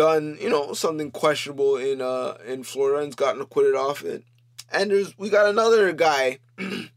done, 0.00 0.38
you 0.40 0.48
know, 0.48 0.72
something 0.72 1.10
questionable 1.10 1.76
in 1.76 2.00
uh 2.00 2.38
in 2.46 2.62
Florida 2.64 3.02
and's 3.02 3.14
gotten 3.14 3.42
acquitted 3.42 3.74
off 3.74 4.02
it. 4.02 4.24
And 4.72 4.90
there's 4.90 5.18
we 5.18 5.28
got 5.28 5.44
another 5.44 5.92
guy 5.92 6.38
who 6.56 6.88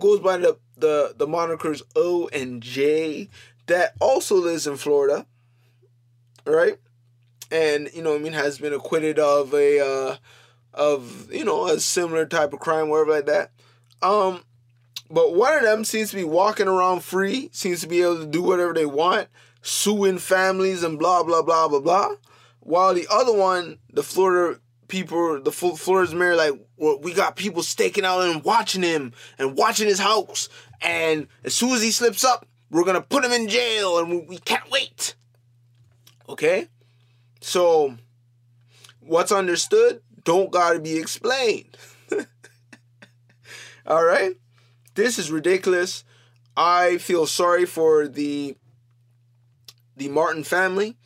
goes 0.00 0.18
by 0.18 0.38
the 0.38 0.58
the 0.76 1.14
the 1.16 1.28
monikers 1.28 1.82
O 1.94 2.28
and 2.32 2.60
J 2.60 3.28
that 3.66 3.94
also 4.00 4.34
lives 4.34 4.66
in 4.66 4.76
Florida. 4.76 5.26
Right? 6.44 6.78
And 7.52 7.88
you 7.94 8.02
know, 8.02 8.16
I 8.16 8.18
mean 8.18 8.32
has 8.32 8.58
been 8.58 8.72
acquitted 8.72 9.20
of 9.20 9.54
a 9.54 9.78
uh 9.78 10.16
of, 10.74 11.32
you 11.32 11.44
know, 11.44 11.68
a 11.68 11.78
similar 11.78 12.26
type 12.26 12.52
of 12.52 12.58
crime, 12.58 12.88
whatever 12.88 13.12
like 13.12 13.26
that. 13.26 13.52
Um 14.02 14.42
but 15.08 15.36
one 15.36 15.54
of 15.54 15.62
them 15.62 15.84
seems 15.84 16.10
to 16.10 16.16
be 16.16 16.24
walking 16.24 16.66
around 16.66 17.04
free, 17.04 17.48
seems 17.52 17.80
to 17.82 17.86
be 17.86 18.02
able 18.02 18.18
to 18.18 18.26
do 18.26 18.42
whatever 18.42 18.74
they 18.74 18.86
want 18.86 19.28
suing 19.62 20.18
families 20.18 20.82
and 20.82 20.98
blah 20.98 21.22
blah 21.22 21.42
blah 21.42 21.68
blah 21.68 21.80
blah. 21.80 22.14
While 22.60 22.94
the 22.94 23.06
other 23.10 23.32
one, 23.32 23.78
the 23.92 24.02
Florida 24.02 24.60
people, 24.88 25.40
the 25.40 25.52
Florida's 25.52 26.14
mayor, 26.14 26.36
like 26.36 26.54
well, 26.76 26.98
we 27.00 27.12
got 27.12 27.36
people 27.36 27.62
staking 27.62 28.04
out 28.04 28.22
and 28.22 28.42
watching 28.42 28.82
him 28.82 29.12
and 29.38 29.56
watching 29.56 29.86
his 29.86 29.98
house, 29.98 30.48
and 30.80 31.28
as 31.44 31.54
soon 31.54 31.72
as 31.72 31.82
he 31.82 31.90
slips 31.90 32.24
up, 32.24 32.46
we're 32.70 32.84
gonna 32.84 33.00
put 33.00 33.24
him 33.24 33.32
in 33.32 33.48
jail, 33.48 33.98
and 33.98 34.28
we, 34.28 34.38
can't 34.38 34.70
wait. 34.70 35.14
Okay, 36.28 36.68
so 37.40 37.96
what's 39.00 39.32
understood 39.32 40.02
don't 40.24 40.50
gotta 40.50 40.78
be 40.78 40.98
explained. 40.98 41.76
All 43.86 44.04
right, 44.04 44.36
this 44.94 45.18
is 45.18 45.30
ridiculous. 45.30 46.04
I 46.56 46.98
feel 46.98 47.26
sorry 47.26 47.64
for 47.64 48.08
the 48.08 48.56
the 49.98 50.08
Martin 50.08 50.44
family. 50.44 50.96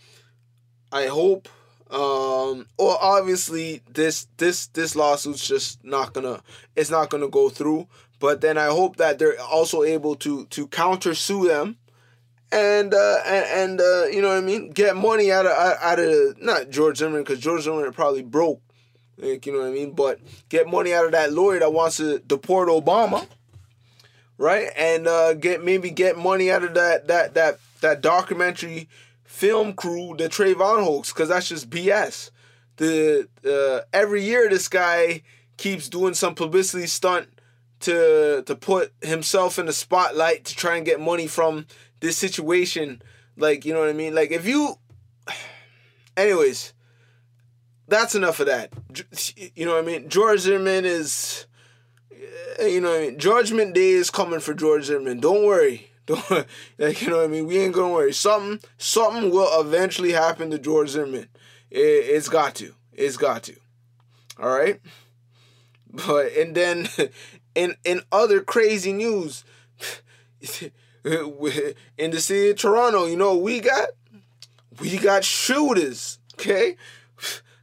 I 0.90 1.06
hope. 1.06 1.48
Um, 1.90 2.66
well, 2.78 2.98
obviously, 3.00 3.82
this 3.92 4.26
this 4.38 4.66
this 4.68 4.96
lawsuit's 4.96 5.46
just 5.46 5.84
not 5.84 6.12
gonna 6.14 6.40
it's 6.74 6.90
not 6.90 7.10
gonna 7.10 7.28
go 7.28 7.48
through. 7.48 7.86
But 8.18 8.40
then 8.40 8.56
I 8.56 8.66
hope 8.66 8.96
that 8.96 9.18
they're 9.18 9.40
also 9.40 9.82
able 9.82 10.14
to 10.16 10.46
to 10.46 10.68
counter 10.68 11.12
sue 11.12 11.48
them, 11.48 11.76
and 12.52 12.94
uh, 12.94 13.18
and, 13.26 13.46
and 13.46 13.80
uh, 13.80 14.04
you 14.06 14.22
know 14.22 14.28
what 14.28 14.38
I 14.38 14.42
mean, 14.42 14.70
get 14.70 14.94
money 14.94 15.32
out 15.32 15.44
of 15.44 15.52
out 15.52 15.98
of 15.98 16.40
not 16.40 16.70
George 16.70 16.98
Zimmerman 16.98 17.24
because 17.24 17.40
George 17.40 17.62
Zimmerman 17.62 17.92
probably 17.92 18.22
broke, 18.22 18.62
like 19.18 19.44
you 19.44 19.52
know 19.52 19.58
what 19.58 19.68
I 19.68 19.72
mean. 19.72 19.92
But 19.92 20.20
get 20.48 20.68
money 20.68 20.94
out 20.94 21.04
of 21.04 21.12
that 21.12 21.32
lawyer 21.32 21.58
that 21.58 21.72
wants 21.72 21.96
to 21.96 22.20
deport 22.20 22.68
Obama, 22.68 23.26
right? 24.38 24.68
And 24.76 25.08
uh, 25.08 25.34
get 25.34 25.64
maybe 25.64 25.90
get 25.90 26.16
money 26.16 26.50
out 26.50 26.62
of 26.62 26.74
that 26.74 27.08
that 27.08 27.34
that 27.34 27.58
that 27.82 28.00
documentary 28.00 28.88
film 29.24 29.74
crew, 29.74 30.14
the 30.16 30.28
Trayvon 30.28 30.82
hoax, 30.82 31.12
because 31.12 31.28
that's 31.28 31.48
just 31.48 31.70
BS. 31.70 32.30
The 32.76 33.28
uh, 33.46 33.86
every 33.92 34.22
year 34.24 34.48
this 34.48 34.68
guy 34.68 35.22
keeps 35.56 35.88
doing 35.88 36.14
some 36.14 36.34
publicity 36.34 36.86
stunt 36.86 37.28
to 37.80 38.42
to 38.46 38.56
put 38.56 38.92
himself 39.02 39.58
in 39.58 39.66
the 39.66 39.72
spotlight 39.72 40.44
to 40.46 40.56
try 40.56 40.76
and 40.76 40.86
get 40.86 41.00
money 41.00 41.26
from 41.26 41.66
this 42.00 42.16
situation. 42.16 43.02
Like 43.36 43.64
you 43.64 43.72
know 43.72 43.80
what 43.80 43.90
I 43.90 43.94
mean? 43.94 44.14
Like 44.14 44.30
if 44.30 44.46
you, 44.46 44.78
anyways, 46.16 46.72
that's 47.88 48.14
enough 48.14 48.40
of 48.40 48.46
that. 48.46 48.72
You 49.54 49.66
know 49.66 49.74
what 49.74 49.84
I 49.84 49.86
mean? 49.86 50.08
George 50.08 50.40
Zimmerman 50.40 50.84
is, 50.84 51.46
you 52.60 52.80
know, 52.80 52.96
I 52.96 53.00
mean? 53.06 53.18
Judgment 53.18 53.74
Day 53.74 53.90
is 53.90 54.10
coming 54.10 54.40
for 54.40 54.54
George 54.54 54.84
Zimmerman. 54.84 55.20
Don't 55.20 55.44
worry. 55.44 55.91
Don't 56.06 56.46
like 56.78 57.00
you 57.02 57.10
know 57.10 57.18
what 57.18 57.24
I 57.24 57.28
mean. 57.28 57.46
We 57.46 57.58
ain't 57.58 57.74
gonna 57.74 57.92
worry. 57.92 58.12
Something 58.12 58.60
something 58.76 59.30
will 59.30 59.60
eventually 59.60 60.12
happen 60.12 60.50
to 60.50 60.58
George 60.58 60.90
Zimmerman. 60.90 61.28
It, 61.70 61.78
it's 61.78 62.28
got 62.28 62.56
to. 62.56 62.74
It's 62.92 63.16
got 63.16 63.44
to. 63.44 63.54
All 64.40 64.48
right. 64.48 64.80
But 65.92 66.32
and 66.32 66.54
then 66.54 66.88
in 67.54 67.76
in 67.84 68.02
other 68.10 68.40
crazy 68.40 68.92
news, 68.92 69.44
in 71.04 72.10
the 72.10 72.20
city 72.20 72.50
of 72.50 72.56
Toronto, 72.56 73.06
you 73.06 73.16
know 73.16 73.36
we 73.36 73.60
got 73.60 73.90
we 74.80 74.98
got 74.98 75.22
shooters. 75.22 76.18
Okay, 76.34 76.76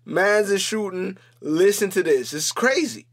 man's 0.05 0.49
is 0.49 0.61
shooting. 0.61 1.17
Listen 1.41 1.89
to 1.89 2.03
this. 2.03 2.33
It's 2.33 2.53
crazy. 2.53 3.05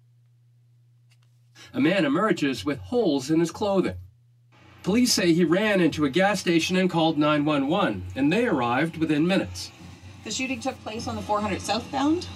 A 1.73 1.81
man 1.81 2.05
emerges 2.05 2.65
with 2.65 2.79
holes 2.79 3.31
in 3.31 3.41
his 3.41 3.51
clothing. 3.51 3.97
Police 4.87 5.15
say 5.15 5.33
he 5.33 5.45
ran 5.45 5.81
into 5.81 6.05
a 6.05 6.11
gas 6.11 6.39
station 6.39 6.77
and 6.77 6.89
called 6.89 7.19
911, 7.19 8.05
and 8.15 8.33
they 8.33 8.47
arrived 8.47 8.99
within 8.99 9.27
minutes. 9.27 9.73
The 10.23 10.31
shooting 10.31 10.61
took 10.61 10.81
place 10.85 11.09
on 11.09 11.17
the 11.17 11.23
400 11.23 11.61
southbound. 11.61 12.29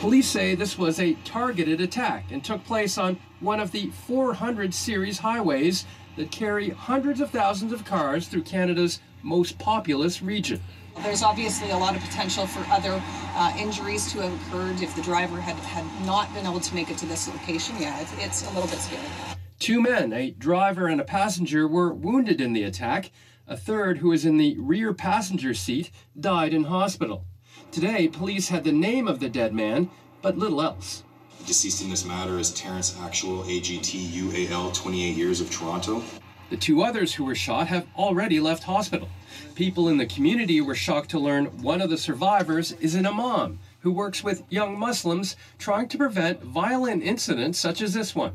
Police 0.00 0.28
say 0.28 0.54
this 0.54 0.76
was 0.76 1.00
a 1.00 1.14
targeted 1.24 1.80
attack 1.80 2.26
and 2.30 2.44
took 2.44 2.62
place 2.66 2.98
on 2.98 3.18
one 3.40 3.58
of 3.58 3.72
the 3.72 3.90
400 4.06 4.74
series 4.74 5.16
highways 5.18 5.86
that 6.16 6.30
carry 6.30 6.68
hundreds 6.68 7.22
of 7.22 7.30
thousands 7.30 7.72
of 7.72 7.86
cars 7.86 8.28
through 8.28 8.42
Canada's 8.42 9.00
most 9.22 9.58
populous 9.58 10.20
region. 10.20 10.60
There's 11.04 11.22
obviously 11.22 11.70
a 11.70 11.78
lot 11.78 11.96
of 11.96 12.02
potential 12.02 12.46
for 12.46 12.70
other 12.70 13.02
uh, 13.34 13.56
injuries 13.58 14.12
to 14.12 14.20
have 14.20 14.48
occurred 14.48 14.82
if 14.82 14.94
the 14.94 15.00
driver 15.00 15.40
had, 15.40 15.56
had 15.56 15.86
not 16.06 16.34
been 16.34 16.44
able 16.44 16.60
to 16.60 16.74
make 16.74 16.90
it 16.90 16.98
to 16.98 17.06
this 17.06 17.26
location. 17.28 17.76
Yeah, 17.80 17.98
it's, 18.02 18.12
it's 18.18 18.42
a 18.42 18.52
little 18.52 18.68
bit 18.68 18.80
scary. 18.80 19.33
Two 19.64 19.80
men, 19.80 20.12
a 20.12 20.30
driver 20.30 20.88
and 20.88 21.00
a 21.00 21.04
passenger, 21.04 21.66
were 21.66 21.90
wounded 21.90 22.38
in 22.38 22.52
the 22.52 22.64
attack. 22.64 23.10
A 23.48 23.56
third, 23.56 23.96
who 23.96 24.10
was 24.10 24.26
in 24.26 24.36
the 24.36 24.58
rear 24.58 24.92
passenger 24.92 25.54
seat, 25.54 25.90
died 26.20 26.52
in 26.52 26.64
hospital. 26.64 27.24
Today, 27.72 28.08
police 28.08 28.48
had 28.48 28.64
the 28.64 28.72
name 28.72 29.08
of 29.08 29.20
the 29.20 29.30
dead 29.30 29.54
man, 29.54 29.88
but 30.20 30.36
little 30.36 30.60
else. 30.60 31.02
The 31.38 31.46
deceased 31.46 31.82
in 31.82 31.88
this 31.88 32.04
matter 32.04 32.38
is 32.38 32.52
Terrence 32.52 32.94
Actual, 33.00 33.42
AGT 33.44 34.10
UAL, 34.10 34.74
28 34.74 35.16
years 35.16 35.40
of 35.40 35.50
Toronto. 35.50 36.02
The 36.50 36.58
two 36.58 36.82
others 36.82 37.14
who 37.14 37.24
were 37.24 37.34
shot 37.34 37.68
have 37.68 37.86
already 37.96 38.40
left 38.40 38.64
hospital. 38.64 39.08
People 39.54 39.88
in 39.88 39.96
the 39.96 40.04
community 40.04 40.60
were 40.60 40.74
shocked 40.74 41.08
to 41.12 41.18
learn 41.18 41.46
one 41.62 41.80
of 41.80 41.88
the 41.88 41.96
survivors 41.96 42.72
is 42.72 42.96
an 42.96 43.06
imam 43.06 43.58
who 43.80 43.92
works 43.92 44.22
with 44.22 44.42
young 44.50 44.78
Muslims 44.78 45.36
trying 45.58 45.88
to 45.88 45.96
prevent 45.96 46.42
violent 46.42 47.02
incidents 47.02 47.58
such 47.58 47.80
as 47.80 47.94
this 47.94 48.14
one. 48.14 48.34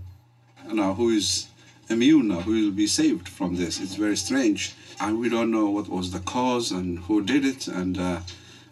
Now, 0.71 0.93
who 0.93 1.09
is 1.09 1.47
immune 1.89 2.27
now, 2.27 2.41
who 2.41 2.65
will 2.65 2.71
be 2.71 2.87
saved 2.87 3.27
from 3.27 3.55
this? 3.55 3.79
It's 3.79 3.95
very 3.95 4.17
strange. 4.17 4.75
And 4.99 5.19
we 5.19 5.29
don't 5.29 5.51
know 5.51 5.69
what 5.69 5.87
was 5.87 6.11
the 6.11 6.19
cause 6.19 6.71
and 6.71 6.99
who 6.99 7.23
did 7.23 7.45
it. 7.45 7.67
And 7.67 7.97
uh, 7.97 8.19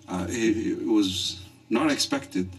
uh, 0.07 0.27
it, 0.29 0.79
it, 0.81 0.85
was 0.85 1.43
not 1.69 1.91
expected 1.91 2.49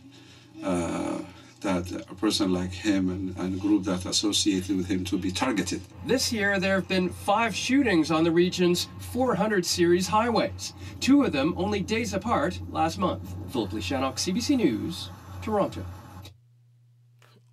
uh, 0.63 1.19
that 1.61 1.91
a 2.11 2.15
person 2.15 2.53
like 2.53 2.71
him 2.71 3.11
and, 3.11 3.37
and 3.37 3.55
a 3.55 3.59
group 3.59 3.85
that 3.85 4.07
associated 4.07 4.77
with 4.77 4.87
him 4.87 5.05
to 5.05 5.19
be 5.19 5.31
targeted. 5.31 5.81
This 6.07 6.33
year, 6.33 6.59
there 6.59 6.77
have 6.77 6.89
been 6.89 7.09
five 7.09 7.55
shootings 7.55 8.11
on 8.11 8.25
the 8.25 8.31
region's 8.31 8.89
400 9.13 9.67
series 9.67 10.07
highways, 10.07 10.73
two 11.01 11.25
of 11.25 11.33
them 11.33 11.55
only 11.57 11.81
days 11.81 12.15
apart 12.15 12.61
last 12.71 12.99
month. 12.99 13.35
Philip 13.51 13.73
Lee-Shanok, 13.73 14.15
CBC 14.15 14.57
News, 14.57 15.11
Toronto. 15.43 15.85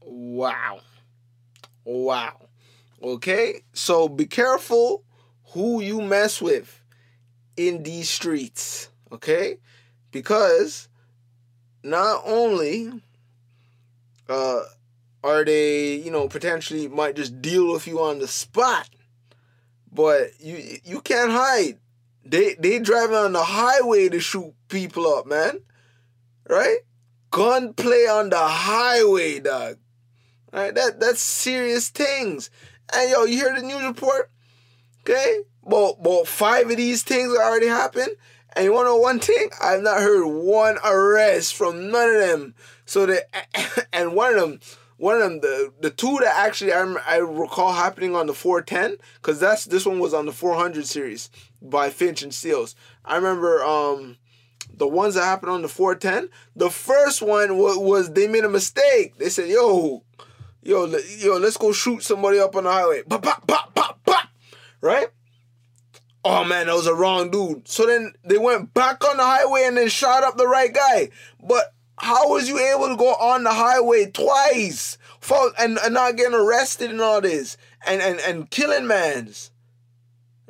Wow. 0.01 0.79
Wow. 1.85 2.47
Okay? 3.01 3.61
So 3.73 4.09
be 4.09 4.25
careful 4.25 5.03
who 5.53 5.81
you 5.81 6.01
mess 6.01 6.41
with 6.41 6.83
in 7.55 7.83
these 7.83 8.09
streets. 8.09 8.89
Okay? 9.11 9.59
Because 10.11 10.89
not 11.83 12.21
only 12.25 12.91
uh, 14.27 14.61
are 15.23 15.45
they, 15.45 15.95
you 15.95 16.11
know, 16.11 16.27
potentially 16.27 16.87
might 16.87 17.15
just 17.15 17.41
deal 17.41 17.71
with 17.71 17.87
you 17.87 18.01
on 18.01 18.19
the 18.19 18.27
spot, 18.27 18.89
but 19.91 20.31
you 20.39 20.79
you 20.83 21.01
can't 21.01 21.31
hide. 21.31 21.77
They 22.23 22.55
they 22.55 22.79
driving 22.79 23.15
on 23.15 23.33
the 23.33 23.43
highway 23.43 24.09
to 24.09 24.19
shoot 24.19 24.53
people 24.67 25.07
up, 25.07 25.25
man. 25.25 25.61
Right? 26.49 26.79
Gunplay 27.31 28.07
on 28.07 28.29
the 28.29 28.37
highway, 28.39 29.39
dog. 29.39 29.77
Right? 30.55 30.73
That 30.73 31.01
that's 31.01 31.21
serious 31.21 31.89
things. 31.89 32.49
And 32.93 33.11
yo, 33.11 33.25
you 33.25 33.35
hear 33.35 33.53
the 33.53 33.61
news 33.61 33.83
report? 33.83 34.31
Okay? 35.01 35.41
Well, 35.61 35.97
well, 35.99 36.23
five 36.23 36.69
of 36.69 36.77
these 36.77 37.03
things 37.03 37.35
already 37.37 37.67
happened. 37.67 38.15
And 38.55 38.63
you 38.63 38.71
wanna 38.71 38.87
know 38.87 38.95
one 38.95 39.19
thing? 39.19 39.49
I've 39.61 39.81
not 39.81 39.97
heard 39.97 40.25
one 40.25 40.77
arrest 40.85 41.55
from 41.55 41.91
none 41.91 42.09
of 42.09 42.21
them. 42.21 42.55
So 42.85 43.05
the 43.05 43.25
and 43.93 44.15
one 44.15 44.35
of 44.35 44.39
them, 44.39 44.59
one 44.95 45.17
of 45.17 45.23
them, 45.23 45.41
the 45.41 45.73
the 45.81 45.89
two 45.89 46.19
that 46.21 46.33
actually 46.37 46.71
I 46.71 46.83
I 47.05 47.17
recall 47.17 47.73
happening 47.73 48.15
on 48.15 48.27
the 48.27 48.33
410, 48.33 48.95
because 49.15 49.41
that's 49.41 49.65
this 49.65 49.85
one 49.85 49.99
was 49.99 50.13
on 50.13 50.25
the 50.25 50.31
400 50.31 50.85
series 50.85 51.29
by 51.61 51.89
Finch 51.89 52.23
and 52.23 52.33
Steeles. 52.33 52.75
I 53.03 53.17
remember 53.17 53.61
um 53.61 54.15
the 54.73 54.87
ones 54.87 55.15
that 55.15 55.25
happened 55.25 55.51
on 55.51 55.63
the 55.63 55.67
410. 55.67 56.29
The 56.55 56.69
first 56.69 57.21
one 57.21 57.57
was, 57.57 57.77
was 57.77 58.13
they 58.13 58.27
made 58.27 58.45
a 58.45 58.49
mistake. 58.49 59.17
They 59.17 59.29
said, 59.29 59.49
"Yo, 59.49 60.03
yo, 60.65 60.85
yo, 61.19 61.37
let's 61.37 61.57
go 61.57 61.71
shoot 61.71 62.03
somebody 62.03 62.39
up 62.39 62.55
on 62.55 62.65
the 62.65 62.71
highway." 62.71 63.03
Pop, 63.03 63.23
pop, 63.23 63.47
pop, 63.47 63.73
pop, 63.73 64.03
pop. 64.03 64.29
Right? 64.81 65.07
oh 66.25 66.43
man, 66.43 66.65
that 66.65 66.75
was 66.75 66.87
a 66.87 66.93
wrong 66.93 67.29
dude. 67.29 67.67
So 67.67 67.85
then 67.85 68.13
they 68.25 68.37
went 68.37 68.73
back 68.73 69.05
on 69.05 69.17
the 69.17 69.23
highway 69.23 69.63
and 69.65 69.77
then 69.77 69.87
shot 69.87 70.23
up 70.23 70.35
the 70.35 70.47
right 70.47 70.73
guy. 70.73 71.09
But 71.41 71.73
how 71.97 72.29
was 72.29 72.49
you 72.49 72.57
able 72.57 72.89
to 72.89 72.97
go 72.97 73.13
on 73.13 73.43
the 73.43 73.53
highway 73.53 74.09
twice 74.11 74.97
and, 75.59 75.77
and 75.77 75.93
not 75.93 76.17
getting 76.17 76.33
arrested 76.33 76.89
and 76.89 76.99
all 76.99 77.21
this 77.21 77.57
and, 77.85 78.01
and, 78.01 78.19
and 78.19 78.49
killing 78.49 78.87
mans? 78.87 79.51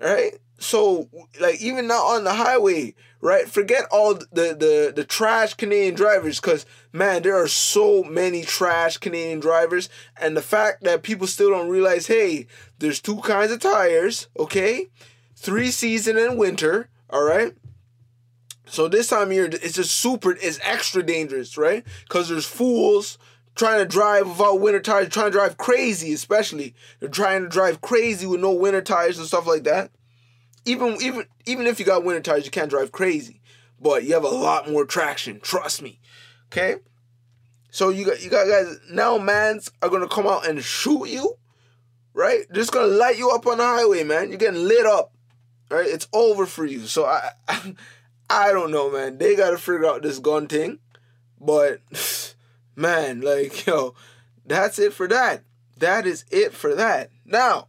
Right? 0.01 0.39
So 0.57 1.09
like 1.41 1.61
even 1.61 1.87
not 1.87 2.15
on 2.15 2.23
the 2.23 2.33
highway, 2.33 2.95
right? 3.25 3.49
Forget 3.49 3.85
all 3.91 4.13
the 4.13 4.25
the, 4.31 4.93
the 4.95 5.03
trash 5.03 5.53
Canadian 5.55 5.95
drivers, 5.95 6.39
because 6.39 6.65
man, 6.93 7.23
there 7.23 7.35
are 7.35 7.47
so 7.47 8.03
many 8.03 8.43
trash 8.43 8.97
Canadian 8.97 9.39
drivers, 9.39 9.89
and 10.21 10.37
the 10.37 10.41
fact 10.41 10.83
that 10.83 11.03
people 11.03 11.27
still 11.27 11.49
don't 11.49 11.69
realize, 11.69 12.07
hey, 12.07 12.47
there's 12.79 13.01
two 13.01 13.17
kinds 13.17 13.51
of 13.51 13.59
tires, 13.59 14.27
okay? 14.37 14.89
three 15.35 15.69
season 15.71 16.17
and 16.17 16.37
winter, 16.37 16.89
all 17.09 17.23
right? 17.23 17.53
So 18.65 18.87
this 18.87 19.07
time 19.07 19.27
of 19.27 19.33
year, 19.33 19.45
it's 19.45 19.73
just 19.73 19.91
super, 19.91 20.31
it's 20.31 20.59
extra 20.63 21.03
dangerous, 21.03 21.57
right? 21.57 21.85
Because 22.03 22.29
there's 22.29 22.47
fools 22.47 23.17
trying 23.53 23.79
to 23.79 23.85
drive 23.85 24.27
without 24.27 24.59
winter 24.59 24.79
tires, 24.79 25.09
trying 25.09 25.27
to 25.27 25.37
drive 25.37 25.57
crazy, 25.57 26.13
especially. 26.13 26.73
They're 26.99 27.09
trying 27.09 27.43
to 27.43 27.49
drive 27.49 27.81
crazy 27.81 28.25
with 28.25 28.41
no 28.41 28.51
winter 28.51 28.81
tires 28.81 29.19
and 29.19 29.27
stuff 29.27 29.45
like 29.45 29.63
that. 29.65 29.91
Even 30.65 30.97
even 31.01 31.25
even 31.45 31.67
if 31.67 31.79
you 31.79 31.85
got 31.85 32.03
winter 32.03 32.21
tires, 32.21 32.45
you 32.45 32.51
can't 32.51 32.69
drive 32.69 32.91
crazy. 32.91 33.41
But 33.79 34.03
you 34.03 34.13
have 34.13 34.23
a 34.23 34.29
lot 34.29 34.69
more 34.69 34.85
traction, 34.85 35.39
trust 35.39 35.81
me. 35.81 35.99
Okay? 36.47 36.75
So 37.71 37.89
you 37.89 38.05
got 38.05 38.23
you 38.23 38.29
got 38.29 38.47
guys 38.47 38.79
now 38.89 39.17
mans 39.17 39.69
are 39.81 39.89
gonna 39.89 40.07
come 40.07 40.27
out 40.27 40.47
and 40.47 40.63
shoot 40.63 41.09
you, 41.09 41.37
right? 42.13 42.45
They're 42.49 42.61
just 42.61 42.71
gonna 42.71 42.87
light 42.87 43.17
you 43.17 43.31
up 43.31 43.45
on 43.45 43.57
the 43.57 43.65
highway, 43.65 44.03
man. 44.03 44.29
You're 44.29 44.37
getting 44.37 44.67
lit 44.67 44.85
up. 44.85 45.11
Right? 45.69 45.87
It's 45.87 46.07
over 46.13 46.45
for 46.45 46.63
you. 46.63 46.85
So 46.85 47.05
I, 47.05 47.31
I, 47.47 47.75
I 48.29 48.51
don't 48.53 48.71
know, 48.71 48.89
man. 48.91 49.17
They 49.17 49.35
gotta 49.35 49.57
figure 49.57 49.85
out 49.85 50.01
this 50.01 50.19
gun 50.19 50.47
thing, 50.47 50.79
but 51.39 51.81
man, 52.75 53.21
like 53.21 53.65
yo, 53.65 53.93
that's 54.45 54.79
it 54.79 54.93
for 54.93 55.07
that. 55.09 55.43
That 55.77 56.07
is 56.07 56.23
it 56.31 56.53
for 56.53 56.75
that. 56.75 57.09
Now, 57.25 57.67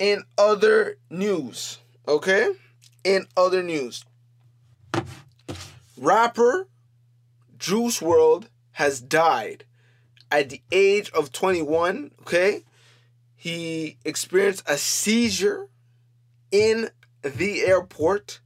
in 0.00 0.24
other 0.38 0.96
news, 1.10 1.78
okay? 2.08 2.52
In 3.04 3.26
other 3.36 3.62
news, 3.62 4.04
rapper 5.96 6.66
Juice 7.58 8.00
WRLD 8.00 8.46
has 8.72 9.00
died 9.00 9.64
at 10.32 10.48
the 10.48 10.62
age 10.72 11.10
of 11.10 11.30
21, 11.30 12.12
okay? 12.22 12.64
He 13.36 13.98
experienced 14.04 14.62
a 14.66 14.78
seizure 14.78 15.68
in 16.50 16.88
the 17.22 17.60
airport, 17.60 18.40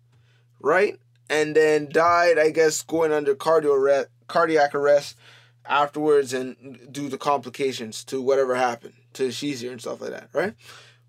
right? 0.60 0.98
And 1.30 1.54
then 1.54 1.88
died, 1.88 2.36
I 2.36 2.50
guess, 2.50 2.82
going 2.82 3.12
under 3.12 3.34
cardio 3.36 3.78
arrest, 3.78 4.08
cardiac 4.26 4.74
arrest 4.74 5.16
afterwards 5.64 6.34
and 6.34 6.92
due 6.92 7.08
to 7.08 7.16
complications 7.16 8.02
to 8.04 8.20
whatever 8.20 8.56
happened 8.56 8.94
to 9.14 9.28
Sheezer 9.28 9.70
and 9.70 9.80
stuff 9.80 10.00
like 10.00 10.10
that, 10.10 10.28
right? 10.32 10.54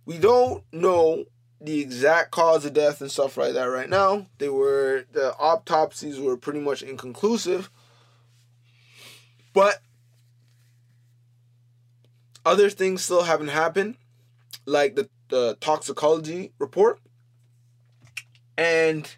We 0.05 0.17
don't 0.17 0.63
know 0.71 1.25
the 1.59 1.79
exact 1.79 2.31
cause 2.31 2.65
of 2.65 2.73
death 2.73 3.01
and 3.01 3.11
stuff 3.11 3.37
like 3.37 3.53
that 3.53 3.65
right 3.65 3.89
now. 3.89 4.27
They 4.37 4.49
were 4.49 5.05
the 5.11 5.33
autopsies 5.35 6.19
were 6.19 6.37
pretty 6.37 6.59
much 6.59 6.83
inconclusive. 6.83 7.69
But 9.53 9.79
other 12.45 12.69
things 12.69 13.03
still 13.03 13.23
haven't 13.23 13.47
happened, 13.47 13.95
like 14.65 14.95
the 14.95 15.09
the 15.29 15.57
toxicology 15.59 16.51
report. 16.59 16.99
And 18.57 19.09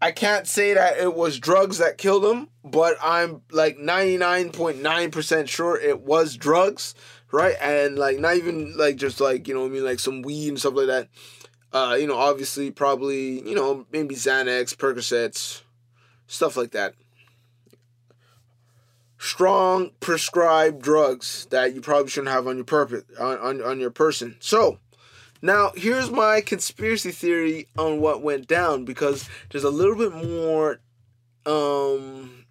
I 0.00 0.10
can't 0.12 0.46
say 0.46 0.74
that 0.74 0.98
it 0.98 1.14
was 1.14 1.38
drugs 1.38 1.78
that 1.78 1.98
killed 1.98 2.24
him, 2.24 2.48
but 2.64 2.96
I'm 3.02 3.42
like 3.50 3.78
99.9% 3.78 5.48
sure 5.48 5.78
it 5.78 6.00
was 6.00 6.36
drugs, 6.36 6.94
right? 7.34 7.56
And 7.60 7.98
like 7.98 8.18
not 8.18 8.36
even 8.36 8.76
like 8.76 8.96
just 8.96 9.20
like, 9.20 9.48
you 9.48 9.54
know, 9.54 9.66
I 9.66 9.68
mean 9.68 9.84
like 9.84 10.00
some 10.00 10.22
weed 10.22 10.48
and 10.48 10.58
stuff 10.58 10.74
like 10.74 10.86
that. 10.86 11.08
Uh, 11.72 11.96
you 11.96 12.06
know, 12.06 12.16
obviously 12.16 12.70
probably, 12.70 13.46
you 13.46 13.54
know, 13.54 13.84
maybe 13.90 14.14
Xanax, 14.14 14.76
Percocets, 14.76 15.62
stuff 16.26 16.56
like 16.56 16.70
that 16.70 16.94
strong 19.24 19.90
prescribed 20.00 20.82
drugs 20.82 21.46
that 21.48 21.74
you 21.74 21.80
probably 21.80 22.10
shouldn't 22.10 22.30
have 22.30 22.46
on 22.46 22.56
your 22.56 22.64
purpose 22.64 23.04
on, 23.18 23.38
on, 23.38 23.62
on 23.62 23.80
your 23.80 23.90
person. 23.90 24.36
So 24.38 24.78
now 25.40 25.70
here's 25.74 26.10
my 26.10 26.42
conspiracy 26.42 27.10
theory 27.10 27.66
on 27.78 28.02
what 28.02 28.22
went 28.22 28.46
down 28.46 28.84
because 28.84 29.26
there's 29.50 29.64
a 29.64 29.70
little 29.70 29.96
bit 29.96 30.12
more 30.12 30.80
um 31.46 32.44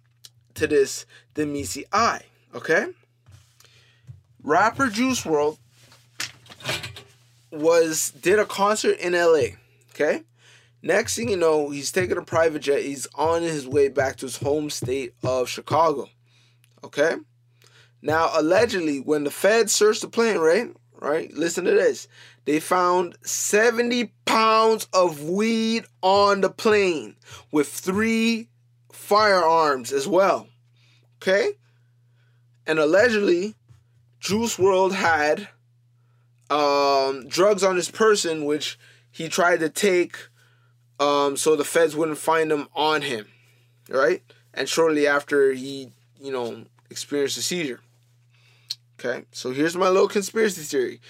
to 0.54 0.66
this 0.66 1.06
than 1.34 1.52
meets 1.52 1.74
the 1.74 1.86
eye. 1.92 2.22
Okay? 2.56 2.86
Rapper 4.44 4.90
Juice 4.90 5.22
WRLD 5.22 5.56
was 7.50 8.10
did 8.10 8.38
a 8.38 8.44
concert 8.44 8.98
in 8.98 9.14
LA. 9.14 9.56
Okay? 9.90 10.22
Next 10.82 11.16
thing 11.16 11.30
you 11.30 11.38
know, 11.38 11.70
he's 11.70 11.90
taking 11.90 12.18
a 12.18 12.22
private 12.22 12.60
jet. 12.60 12.82
He's 12.82 13.06
on 13.14 13.40
his 13.40 13.66
way 13.66 13.88
back 13.88 14.16
to 14.16 14.26
his 14.26 14.36
home 14.36 14.68
state 14.68 15.14
of 15.24 15.48
Chicago. 15.48 16.08
Okay? 16.84 17.14
Now, 18.02 18.28
allegedly, 18.34 18.98
when 18.98 19.24
the 19.24 19.30
feds 19.30 19.72
searched 19.72 20.02
the 20.02 20.08
plane, 20.08 20.36
right? 20.36 20.68
Right? 21.00 21.32
Listen 21.32 21.64
to 21.64 21.70
this. 21.70 22.06
They 22.44 22.60
found 22.60 23.16
70 23.22 24.12
pounds 24.26 24.88
of 24.92 25.22
weed 25.22 25.86
on 26.02 26.42
the 26.42 26.50
plane 26.50 27.16
with 27.50 27.68
three 27.68 28.50
firearms 28.92 29.90
as 29.90 30.06
well. 30.06 30.48
Okay? 31.22 31.52
And 32.66 32.78
allegedly, 32.78 33.54
Juice 34.24 34.56
WRLD 34.56 34.92
had 34.92 35.48
um, 36.48 37.28
drugs 37.28 37.62
on 37.62 37.76
his 37.76 37.90
person, 37.90 38.46
which 38.46 38.78
he 39.12 39.28
tried 39.28 39.60
to 39.60 39.68
take 39.68 40.16
um, 40.98 41.36
so 41.36 41.54
the 41.54 41.62
feds 41.62 41.94
wouldn't 41.94 42.16
find 42.16 42.50
them 42.50 42.66
on 42.74 43.02
him. 43.02 43.26
Right? 43.90 44.22
And 44.54 44.66
shortly 44.66 45.06
after, 45.06 45.52
he, 45.52 45.90
you 46.18 46.32
know, 46.32 46.64
experienced 46.88 47.36
a 47.36 47.42
seizure. 47.42 47.80
Okay? 48.98 49.26
So 49.30 49.50
here's 49.50 49.76
my 49.76 49.90
little 49.90 50.08
conspiracy 50.08 50.62
theory. 50.62 51.02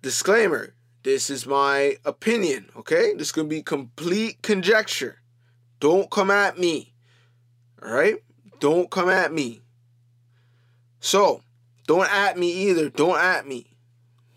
Disclaimer 0.00 0.72
this 1.02 1.28
is 1.28 1.46
my 1.46 1.96
opinion, 2.04 2.70
okay? 2.76 3.12
This 3.14 3.32
can 3.32 3.48
be 3.48 3.60
complete 3.60 4.40
conjecture. 4.40 5.20
Don't 5.80 6.10
come 6.10 6.30
at 6.30 6.58
me. 6.58 6.94
All 7.82 7.92
right? 7.92 8.22
Don't 8.60 8.88
come 8.88 9.10
at 9.10 9.32
me. 9.32 9.60
So, 11.00 11.42
don't 11.86 12.10
at 12.10 12.38
me 12.38 12.68
either. 12.68 12.88
Don't 12.88 13.18
at 13.18 13.46
me. 13.46 13.66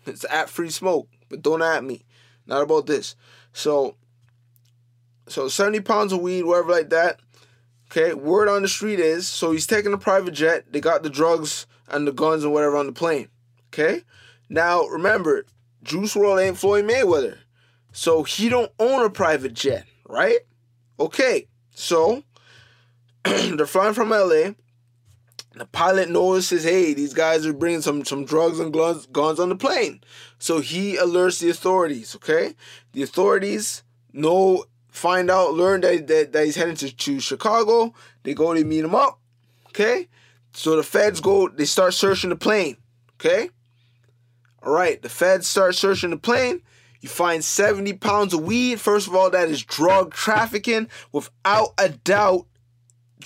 It's 0.06 0.24
at 0.30 0.50
free 0.50 0.70
smoke, 0.70 1.08
but 1.28 1.42
don't 1.42 1.62
at 1.62 1.84
me. 1.84 2.04
Not 2.46 2.62
about 2.62 2.86
this. 2.86 3.16
So, 3.52 3.96
so 5.28 5.48
70 5.48 5.80
pounds 5.80 6.12
of 6.12 6.20
weed, 6.20 6.44
whatever 6.44 6.72
like 6.72 6.90
that. 6.90 7.20
Okay, 7.90 8.14
word 8.14 8.48
on 8.48 8.62
the 8.62 8.68
street 8.68 8.98
is 8.98 9.28
so 9.28 9.52
he's 9.52 9.66
taking 9.66 9.92
a 9.92 9.98
private 9.98 10.34
jet. 10.34 10.64
They 10.72 10.80
got 10.80 11.02
the 11.02 11.10
drugs 11.10 11.66
and 11.88 12.06
the 12.06 12.12
guns 12.12 12.42
and 12.42 12.52
whatever 12.52 12.76
on 12.76 12.86
the 12.86 12.92
plane. 12.92 13.28
Okay, 13.68 14.02
now 14.48 14.86
remember, 14.86 15.44
Juice 15.82 16.14
WRLD 16.14 16.48
ain't 16.48 16.58
Floyd 16.58 16.84
Mayweather, 16.84 17.38
so 17.92 18.24
he 18.24 18.48
don't 18.48 18.72
own 18.80 19.04
a 19.04 19.10
private 19.10 19.54
jet, 19.54 19.86
right? 20.08 20.40
Okay, 20.98 21.46
so 21.74 22.24
they're 23.24 23.66
flying 23.66 23.94
from 23.94 24.10
LA. 24.10 24.52
The 25.56 25.64
pilot 25.64 26.10
notices, 26.10 26.64
hey, 26.64 26.92
these 26.92 27.14
guys 27.14 27.46
are 27.46 27.52
bringing 27.54 27.80
some 27.80 28.04
some 28.04 28.26
drugs 28.26 28.60
and 28.60 28.74
guns, 28.74 29.06
guns 29.06 29.40
on 29.40 29.48
the 29.48 29.56
plane. 29.56 30.02
So 30.38 30.60
he 30.60 30.96
alerts 30.96 31.40
the 31.40 31.48
authorities, 31.48 32.14
okay? 32.16 32.54
The 32.92 33.02
authorities 33.02 33.82
know, 34.12 34.66
find 34.90 35.30
out, 35.30 35.54
learn 35.54 35.80
that, 35.80 36.06
that, 36.08 36.32
that 36.32 36.44
he's 36.44 36.56
heading 36.56 36.76
to, 36.76 36.94
to 36.94 37.20
Chicago. 37.20 37.94
They 38.22 38.34
go 38.34 38.52
to 38.52 38.64
meet 38.64 38.84
him 38.84 38.94
up, 38.94 39.18
okay? 39.68 40.08
So 40.52 40.76
the 40.76 40.82
feds 40.82 41.20
go, 41.20 41.48
they 41.48 41.64
start 41.64 41.94
searching 41.94 42.28
the 42.28 42.36
plane, 42.36 42.76
okay? 43.14 43.48
All 44.62 44.74
right, 44.74 45.00
the 45.00 45.08
feds 45.08 45.46
start 45.46 45.74
searching 45.74 46.10
the 46.10 46.18
plane. 46.18 46.60
You 47.00 47.08
find 47.08 47.42
70 47.42 47.94
pounds 47.94 48.34
of 48.34 48.42
weed. 48.42 48.78
First 48.80 49.06
of 49.06 49.14
all, 49.14 49.30
that 49.30 49.48
is 49.48 49.62
drug 49.62 50.12
trafficking. 50.12 50.88
Without 51.12 51.68
a 51.78 51.88
doubt, 51.88 52.46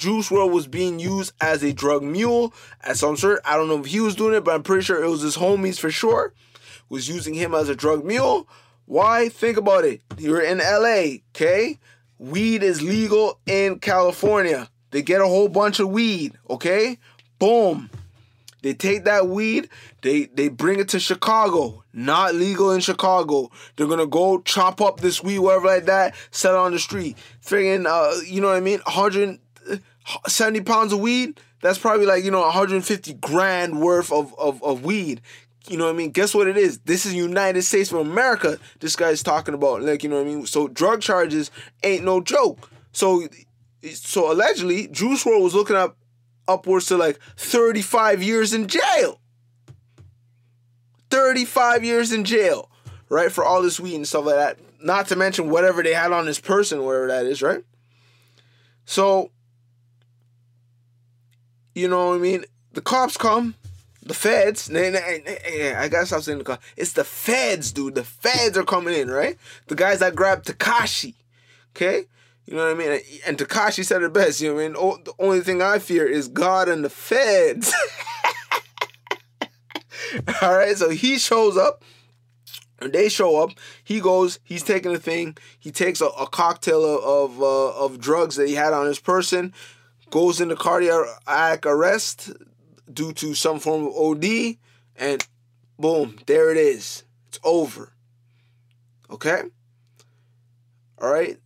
Juice 0.00 0.30
WRLD 0.30 0.50
was 0.50 0.66
being 0.66 0.98
used 0.98 1.34
as 1.42 1.62
a 1.62 1.74
drug 1.74 2.02
mule. 2.02 2.54
At 2.82 2.96
some 2.96 3.18
sort, 3.18 3.40
I 3.44 3.56
don't 3.56 3.68
know 3.68 3.80
if 3.80 3.86
he 3.86 4.00
was 4.00 4.14
doing 4.16 4.34
it, 4.34 4.44
but 4.44 4.54
I'm 4.54 4.62
pretty 4.62 4.82
sure 4.82 5.04
it 5.04 5.08
was 5.08 5.20
his 5.20 5.36
homies 5.36 5.78
for 5.78 5.90
sure. 5.90 6.32
Was 6.88 7.06
using 7.06 7.34
him 7.34 7.54
as 7.54 7.68
a 7.68 7.76
drug 7.76 8.02
mule. 8.02 8.48
Why? 8.86 9.28
Think 9.28 9.58
about 9.58 9.84
it. 9.84 10.00
You're 10.16 10.40
in 10.40 10.56
LA, 10.56 11.18
okay? 11.36 11.78
Weed 12.18 12.62
is 12.62 12.80
legal 12.80 13.38
in 13.44 13.78
California. 13.78 14.70
They 14.90 15.02
get 15.02 15.20
a 15.20 15.26
whole 15.26 15.50
bunch 15.50 15.80
of 15.80 15.90
weed, 15.90 16.32
okay? 16.48 16.98
Boom. 17.38 17.90
They 18.62 18.72
take 18.72 19.04
that 19.04 19.28
weed, 19.28 19.68
they 20.02 20.26
they 20.26 20.48
bring 20.48 20.80
it 20.80 20.88
to 20.90 21.00
Chicago. 21.00 21.82
Not 21.94 22.34
legal 22.34 22.72
in 22.72 22.80
Chicago. 22.80 23.50
They're 23.76 23.86
gonna 23.86 24.06
go 24.06 24.40
chop 24.40 24.80
up 24.80 25.00
this 25.00 25.22
weed, 25.22 25.38
whatever 25.38 25.66
like 25.66 25.86
that, 25.86 26.14
sell 26.30 26.56
it 26.56 26.58
on 26.58 26.72
the 26.72 26.78
street. 26.78 27.16
Friggin', 27.42 27.86
uh, 27.86 28.20
you 28.22 28.40
know 28.40 28.48
what 28.48 28.56
I 28.56 28.60
mean? 28.60 28.80
170 30.10 30.60
pounds 30.62 30.92
of 30.92 31.00
weed. 31.00 31.40
That's 31.62 31.78
probably 31.78 32.06
like 32.06 32.24
you 32.24 32.30
know 32.30 32.40
150 32.40 33.14
grand 33.14 33.80
worth 33.80 34.12
of, 34.12 34.34
of 34.38 34.62
of 34.62 34.84
weed. 34.84 35.20
You 35.68 35.76
know 35.76 35.84
what 35.84 35.94
I 35.94 35.98
mean? 35.98 36.10
Guess 36.10 36.34
what 36.34 36.48
it 36.48 36.56
is? 36.56 36.78
This 36.80 37.04
is 37.04 37.14
United 37.14 37.62
States 37.62 37.92
of 37.92 37.98
America. 37.98 38.58
This 38.80 38.96
guy's 38.96 39.22
talking 39.22 39.54
about 39.54 39.82
like 39.82 40.02
you 40.02 40.08
know 40.08 40.16
what 40.16 40.26
I 40.26 40.34
mean. 40.34 40.46
So 40.46 40.68
drug 40.68 41.02
charges 41.02 41.50
ain't 41.82 42.04
no 42.04 42.20
joke. 42.20 42.70
So 42.92 43.28
so 43.82 44.32
allegedly, 44.32 44.88
Juice 44.88 45.24
WRLD 45.24 45.42
was 45.42 45.54
looking 45.54 45.76
up 45.76 45.96
upwards 46.48 46.86
to 46.86 46.96
like 46.96 47.18
35 47.36 48.22
years 48.22 48.52
in 48.52 48.66
jail. 48.66 49.20
35 51.10 51.84
years 51.84 52.12
in 52.12 52.24
jail, 52.24 52.70
right? 53.08 53.32
For 53.32 53.44
all 53.44 53.62
this 53.62 53.80
weed 53.80 53.96
and 53.96 54.06
stuff 54.06 54.24
like 54.24 54.36
that. 54.36 54.58
Not 54.82 55.08
to 55.08 55.16
mention 55.16 55.50
whatever 55.50 55.82
they 55.82 55.92
had 55.92 56.12
on 56.12 56.24
this 56.24 56.40
person, 56.40 56.84
whatever 56.84 57.08
that 57.08 57.26
is, 57.26 57.42
right? 57.42 57.64
So, 58.84 59.30
you 61.74 61.88
know 61.88 62.08
what 62.08 62.16
I 62.16 62.18
mean? 62.18 62.44
The 62.72 62.80
cops 62.80 63.16
come, 63.16 63.54
the 64.02 64.14
feds. 64.14 64.70
Nah, 64.70 64.90
nah, 64.90 65.00
nah, 65.00 65.80
I 65.80 65.88
gotta 65.88 66.06
stop 66.06 66.22
saying 66.22 66.38
the 66.38 66.44
cops. 66.44 66.64
It's 66.76 66.92
the 66.92 67.04
feds, 67.04 67.72
dude. 67.72 67.94
The 67.94 68.04
feds 68.04 68.56
are 68.56 68.64
coming 68.64 68.94
in, 68.94 69.10
right? 69.10 69.36
The 69.68 69.74
guys 69.74 70.00
that 70.00 70.14
grabbed 70.14 70.46
Tekashi. 70.46 71.14
okay? 71.74 72.04
You 72.46 72.56
know 72.56 72.64
what 72.64 72.74
I 72.74 72.76
mean? 72.78 73.00
And 73.26 73.38
Tekashi 73.38 73.84
said 73.84 74.02
it 74.02 74.12
best. 74.12 74.40
You 74.40 74.48
know 74.48 74.56
what 74.56 74.64
I 74.64 74.68
mean? 74.68 75.04
The 75.04 75.12
only 75.18 75.40
thing 75.40 75.62
I 75.62 75.78
fear 75.78 76.06
is 76.06 76.28
God 76.28 76.68
and 76.68 76.84
the 76.84 76.90
feds. 76.90 77.72
All 80.42 80.56
right, 80.56 80.76
so 80.76 80.90
he 80.90 81.18
shows 81.18 81.56
up. 81.56 81.84
And 82.80 82.92
they 82.92 83.08
show 83.08 83.42
up. 83.42 83.50
He 83.84 84.00
goes. 84.00 84.38
He's 84.42 84.62
taking 84.62 84.94
a 84.94 84.98
thing. 84.98 85.36
He 85.58 85.70
takes 85.70 86.00
a, 86.00 86.06
a 86.06 86.26
cocktail 86.26 86.82
of 86.82 87.04
of, 87.04 87.42
uh, 87.42 87.84
of 87.84 88.00
drugs 88.00 88.36
that 88.36 88.48
he 88.48 88.54
had 88.54 88.72
on 88.72 88.86
his 88.86 88.98
person. 88.98 89.52
Goes 90.10 90.40
into 90.40 90.56
cardiac 90.56 91.64
arrest 91.64 92.30
due 92.92 93.12
to 93.12 93.34
some 93.34 93.60
form 93.60 93.86
of 93.86 93.94
OD, 93.94 94.56
and 94.96 95.26
boom, 95.78 96.18
there 96.26 96.50
it 96.50 96.56
is. 96.56 97.04
It's 97.28 97.38
over. 97.44 97.92
Okay. 99.10 99.42
All 101.00 101.10
right 101.10 101.38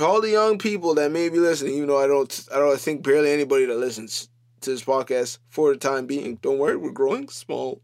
to 0.00 0.06
all 0.06 0.20
the 0.20 0.30
young 0.30 0.58
people 0.58 0.94
that 0.94 1.10
may 1.10 1.28
be 1.28 1.38
listening, 1.38 1.74
even 1.74 1.88
though 1.88 2.02
I 2.02 2.06
don't, 2.06 2.48
I 2.52 2.58
don't 2.58 2.80
think 2.80 3.02
barely 3.02 3.30
anybody 3.30 3.66
that 3.66 3.76
listens 3.76 4.28
to 4.62 4.70
this 4.70 4.84
podcast 4.84 5.38
for 5.48 5.72
the 5.72 5.78
time 5.78 6.06
being. 6.06 6.36
Don't 6.36 6.58
worry, 6.58 6.76
we're 6.76 6.90
growing 6.90 7.28
small, 7.28 7.82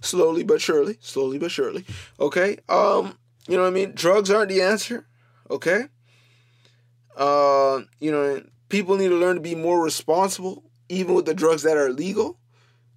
slowly 0.00 0.44
but 0.44 0.60
surely, 0.60 0.98
slowly 1.00 1.38
but 1.38 1.50
surely. 1.50 1.84
Okay, 2.20 2.58
um, 2.68 3.16
you 3.48 3.56
know 3.56 3.62
what 3.62 3.68
I 3.68 3.70
mean. 3.70 3.92
Drugs 3.94 4.30
aren't 4.30 4.50
the 4.50 4.62
answer. 4.62 5.06
Okay. 5.50 5.84
Uh, 7.16 7.80
you 7.98 8.10
know, 8.10 8.42
people 8.68 8.96
need 8.96 9.08
to 9.08 9.16
learn 9.16 9.36
to 9.36 9.42
be 9.42 9.54
more 9.54 9.82
responsible, 9.82 10.64
even 10.88 11.14
with 11.14 11.26
the 11.26 11.34
drugs 11.34 11.62
that 11.62 11.76
are 11.76 11.90
legal. 11.90 12.38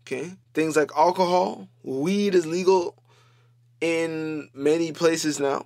Okay, 0.08 0.32
things 0.54 0.76
like 0.76 0.92
alcohol, 0.98 1.68
weed 1.84 2.34
is 2.34 2.46
legal 2.46 2.96
in 3.82 4.50
many 4.54 4.92
places 4.92 5.40
now 5.40 5.66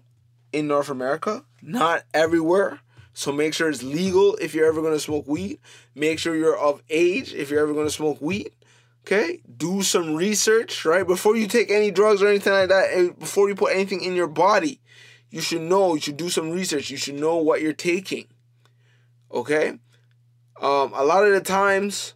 in 0.51 0.67
North 0.67 0.89
America, 0.89 1.43
not 1.61 2.03
everywhere. 2.13 2.79
So 3.13 3.31
make 3.31 3.53
sure 3.53 3.69
it's 3.69 3.83
legal 3.83 4.35
if 4.35 4.53
you're 4.53 4.67
ever 4.67 4.81
going 4.81 4.93
to 4.93 4.99
smoke 4.99 5.27
weed. 5.27 5.59
Make 5.93 6.19
sure 6.19 6.35
you're 6.35 6.57
of 6.57 6.81
age 6.89 7.33
if 7.33 7.51
you're 7.51 7.61
ever 7.61 7.73
going 7.73 7.85
to 7.85 7.91
smoke 7.91 8.19
weed. 8.21 8.51
Okay? 9.05 9.41
Do 9.57 9.83
some 9.83 10.15
research, 10.15 10.83
right? 10.85 11.05
Before 11.05 11.35
you 11.35 11.47
take 11.47 11.69
any 11.69 11.91
drugs 11.91 12.21
or 12.21 12.27
anything 12.27 12.53
like 12.53 12.69
that, 12.69 12.89
eh, 12.91 13.09
before 13.19 13.49
you 13.49 13.55
put 13.55 13.73
anything 13.73 14.01
in 14.01 14.15
your 14.15 14.27
body, 14.27 14.79
you 15.29 15.41
should 15.41 15.61
know, 15.61 15.93
you 15.95 16.01
should 16.01 16.17
do 16.17 16.29
some 16.29 16.51
research. 16.51 16.89
You 16.89 16.97
should 16.97 17.15
know 17.15 17.37
what 17.37 17.61
you're 17.61 17.73
taking. 17.73 18.27
Okay? 19.31 19.77
Um, 20.61 20.93
a 20.93 21.03
lot 21.03 21.25
of 21.25 21.33
the 21.33 21.41
times 21.41 22.13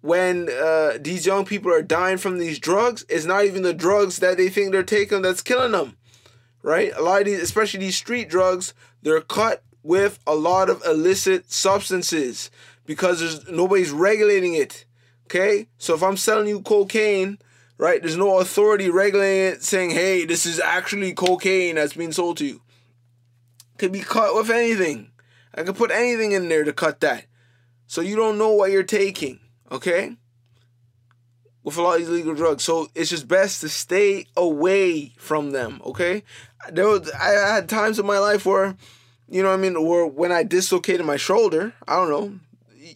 when 0.00 0.48
uh, 0.50 0.98
these 1.00 1.24
young 1.24 1.44
people 1.44 1.72
are 1.72 1.82
dying 1.82 2.18
from 2.18 2.38
these 2.38 2.58
drugs, 2.58 3.04
it's 3.08 3.24
not 3.24 3.44
even 3.44 3.62
the 3.62 3.72
drugs 3.72 4.18
that 4.18 4.36
they 4.36 4.48
think 4.48 4.72
they're 4.72 4.82
taking 4.82 5.22
that's 5.22 5.42
killing 5.42 5.72
them 5.72 5.96
right? 6.64 6.92
A 6.96 7.02
lot 7.02 7.20
of 7.20 7.26
these, 7.26 7.40
especially 7.40 7.80
these 7.80 7.96
street 7.96 8.28
drugs, 8.28 8.74
they're 9.02 9.20
cut 9.20 9.62
with 9.82 10.18
a 10.26 10.34
lot 10.34 10.70
of 10.70 10.82
illicit 10.84 11.52
substances 11.52 12.50
because 12.86 13.20
there's 13.20 13.48
nobody's 13.48 13.92
regulating 13.92 14.54
it. 14.54 14.86
Okay? 15.26 15.68
So 15.76 15.94
if 15.94 16.02
I'm 16.02 16.16
selling 16.16 16.48
you 16.48 16.62
cocaine, 16.62 17.38
right, 17.76 18.00
there's 18.00 18.16
no 18.16 18.40
authority 18.40 18.88
regulating 18.88 19.54
it 19.54 19.62
saying, 19.62 19.90
hey, 19.90 20.24
this 20.24 20.46
is 20.46 20.58
actually 20.58 21.12
cocaine 21.12 21.74
that's 21.74 21.92
being 21.92 22.12
sold 22.12 22.38
to 22.38 22.46
you. 22.46 22.62
Could 23.76 23.92
be 23.92 24.00
cut 24.00 24.34
with 24.34 24.50
anything. 24.50 25.10
I 25.54 25.64
could 25.64 25.76
put 25.76 25.90
anything 25.90 26.32
in 26.32 26.48
there 26.48 26.64
to 26.64 26.72
cut 26.72 27.00
that. 27.00 27.26
So 27.86 28.00
you 28.00 28.16
don't 28.16 28.38
know 28.38 28.50
what 28.50 28.70
you're 28.70 28.82
taking, 28.82 29.40
okay? 29.70 30.16
With 31.62 31.76
a 31.76 31.82
lot 31.82 31.94
of 31.94 32.00
these 32.00 32.10
legal 32.10 32.34
drugs. 32.34 32.64
So 32.64 32.88
it's 32.94 33.10
just 33.10 33.28
best 33.28 33.60
to 33.60 33.68
stay 33.68 34.26
away 34.36 35.12
from 35.16 35.50
them, 35.50 35.80
okay? 35.84 36.22
There 36.70 36.88
was 36.88 37.10
I 37.10 37.54
had 37.54 37.68
times 37.68 37.98
in 37.98 38.06
my 38.06 38.18
life 38.18 38.46
where 38.46 38.76
you 39.28 39.42
know 39.42 39.48
what 39.48 39.58
I 39.58 39.62
mean? 39.62 39.76
Or 39.76 40.06
when 40.06 40.32
I 40.32 40.42
dislocated 40.42 41.04
my 41.06 41.16
shoulder, 41.16 41.74
I 41.88 41.96
don't 41.96 42.10
know, 42.10 42.38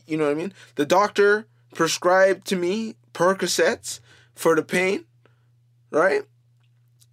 you 0.07 0.17
know 0.17 0.25
what 0.25 0.33
I 0.33 0.35
mean? 0.35 0.53
The 0.75 0.87
doctor 0.87 1.47
prescribed 1.75 2.47
to 2.49 2.57
me 2.57 2.97
Percocets 3.15 4.01
for 4.35 4.55
the 4.55 4.63
pain, 4.63 5.05
right? 5.91 6.23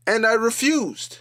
And 0.06 0.26
I 0.26 0.34
refused. 0.34 1.20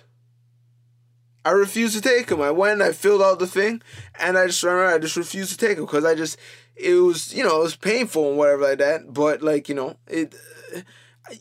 I 1.45 1.51
refused 1.51 1.95
to 1.95 2.01
take 2.01 2.29
them. 2.29 2.41
I 2.41 2.51
went, 2.51 2.81
I 2.81 2.93
filled 2.93 3.23
out 3.23 3.39
the 3.39 3.47
thing, 3.47 3.83
and 4.19 4.39
I 4.39 4.47
just 4.47 4.63
remember 4.63 4.87
I 4.87 4.99
just 4.99 5.17
refused 5.17 5.51
to 5.53 5.59
take 5.59 5.77
them 5.77 5.85
because 5.85 6.05
I 6.05 6.15
just 6.15 6.39
it 6.77 6.95
was 6.95 7.35
you 7.35 7.45
know 7.45 7.61
it 7.61 7.63
was 7.63 7.77
painful 7.77 8.29
and 8.29 8.39
whatever 8.39 8.63
like 8.63 8.79
that. 8.79 9.13
But 9.13 9.43
like 9.43 9.69
you 9.69 9.75
know 9.75 9.97
it, 10.07 10.35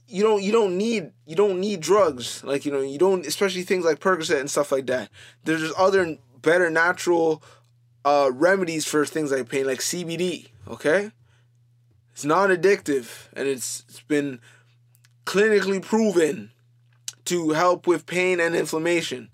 you 0.07 0.23
don't 0.23 0.43
you 0.43 0.51
don't 0.51 0.77
need 0.77 1.11
you 1.25 1.35
don't 1.35 1.59
need 1.59 1.79
drugs 1.79 2.43
like 2.43 2.65
you 2.65 2.71
know 2.71 2.81
you 2.81 2.97
don't 2.97 3.25
especially 3.25 3.63
things 3.63 3.85
like 3.85 3.99
Percocet 3.99 4.39
and 4.39 4.49
stuff 4.49 4.71
like 4.71 4.87
that. 4.87 5.09
There's 5.43 5.61
just 5.61 5.79
other 5.79 6.17
better 6.41 6.69
natural 6.69 7.41
uh, 8.05 8.29
remedies 8.33 8.85
for 8.85 9.05
things 9.05 9.31
like 9.31 9.49
pain 9.49 9.65
like 9.65 9.79
CBD. 9.79 10.49
Okay, 10.67 11.11
it's 12.11 12.25
non-addictive 12.25 13.27
and 13.33 13.47
it's 13.47 13.83
it's 13.87 14.01
been 14.01 14.39
clinically 15.25 15.81
proven 15.81 16.51
to 17.25 17.51
help 17.51 17.87
with 17.87 18.05
pain 18.05 18.39
and 18.39 18.55
inflammation. 18.55 19.29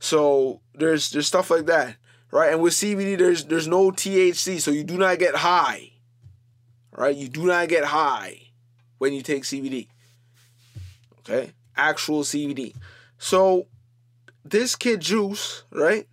So 0.00 0.60
there's 0.74 1.10
there's 1.10 1.26
stuff 1.26 1.50
like 1.50 1.66
that, 1.66 1.96
right? 2.30 2.52
And 2.52 2.62
with 2.62 2.74
CBD, 2.74 3.18
there's 3.18 3.44
there's 3.44 3.68
no 3.68 3.90
THC, 3.90 4.60
so 4.60 4.70
you 4.70 4.84
do 4.84 4.96
not 4.96 5.18
get 5.18 5.36
high, 5.36 5.92
right? 6.96 7.14
You 7.14 7.28
do 7.28 7.46
not 7.46 7.68
get 7.68 7.84
high 7.84 8.50
when 8.98 9.12
you 9.12 9.22
take 9.22 9.42
CBD. 9.42 9.88
Okay, 11.20 11.52
actual 11.76 12.22
CBD. 12.22 12.74
So 13.18 13.66
this 14.44 14.76
kid 14.76 15.00
Juice, 15.00 15.64
right? 15.70 16.06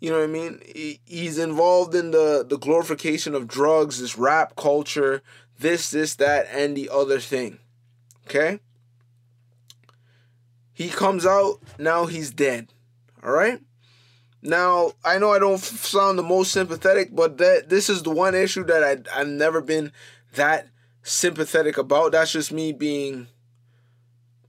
You 0.00 0.10
know 0.10 0.18
what 0.18 0.24
I 0.24 0.26
mean? 0.26 0.60
He's 1.04 1.38
involved 1.38 1.94
in 1.94 2.10
the 2.10 2.44
the 2.48 2.58
glorification 2.58 3.34
of 3.34 3.46
drugs, 3.46 4.00
this 4.00 4.18
rap 4.18 4.56
culture, 4.56 5.22
this, 5.58 5.90
this, 5.90 6.16
that, 6.16 6.48
and 6.50 6.76
the 6.76 6.90
other 6.92 7.20
thing. 7.20 7.58
Okay. 8.26 8.60
He 10.74 10.88
comes 10.88 11.24
out 11.24 11.60
now. 11.78 12.06
He's 12.06 12.30
dead. 12.30 12.72
All 13.22 13.32
right. 13.32 13.60
Now 14.42 14.92
I 15.04 15.18
know 15.18 15.30
I 15.32 15.38
don't 15.38 15.60
sound 15.60 16.18
the 16.18 16.22
most 16.24 16.52
sympathetic, 16.52 17.14
but 17.14 17.38
that 17.38 17.68
this 17.68 17.88
is 17.88 18.02
the 18.02 18.10
one 18.10 18.34
issue 18.34 18.64
that 18.64 18.82
I 18.82 19.20
I've 19.20 19.28
never 19.28 19.60
been 19.60 19.92
that 20.34 20.68
sympathetic 21.02 21.78
about. 21.78 22.12
That's 22.12 22.32
just 22.32 22.52
me 22.52 22.72
being 22.72 23.28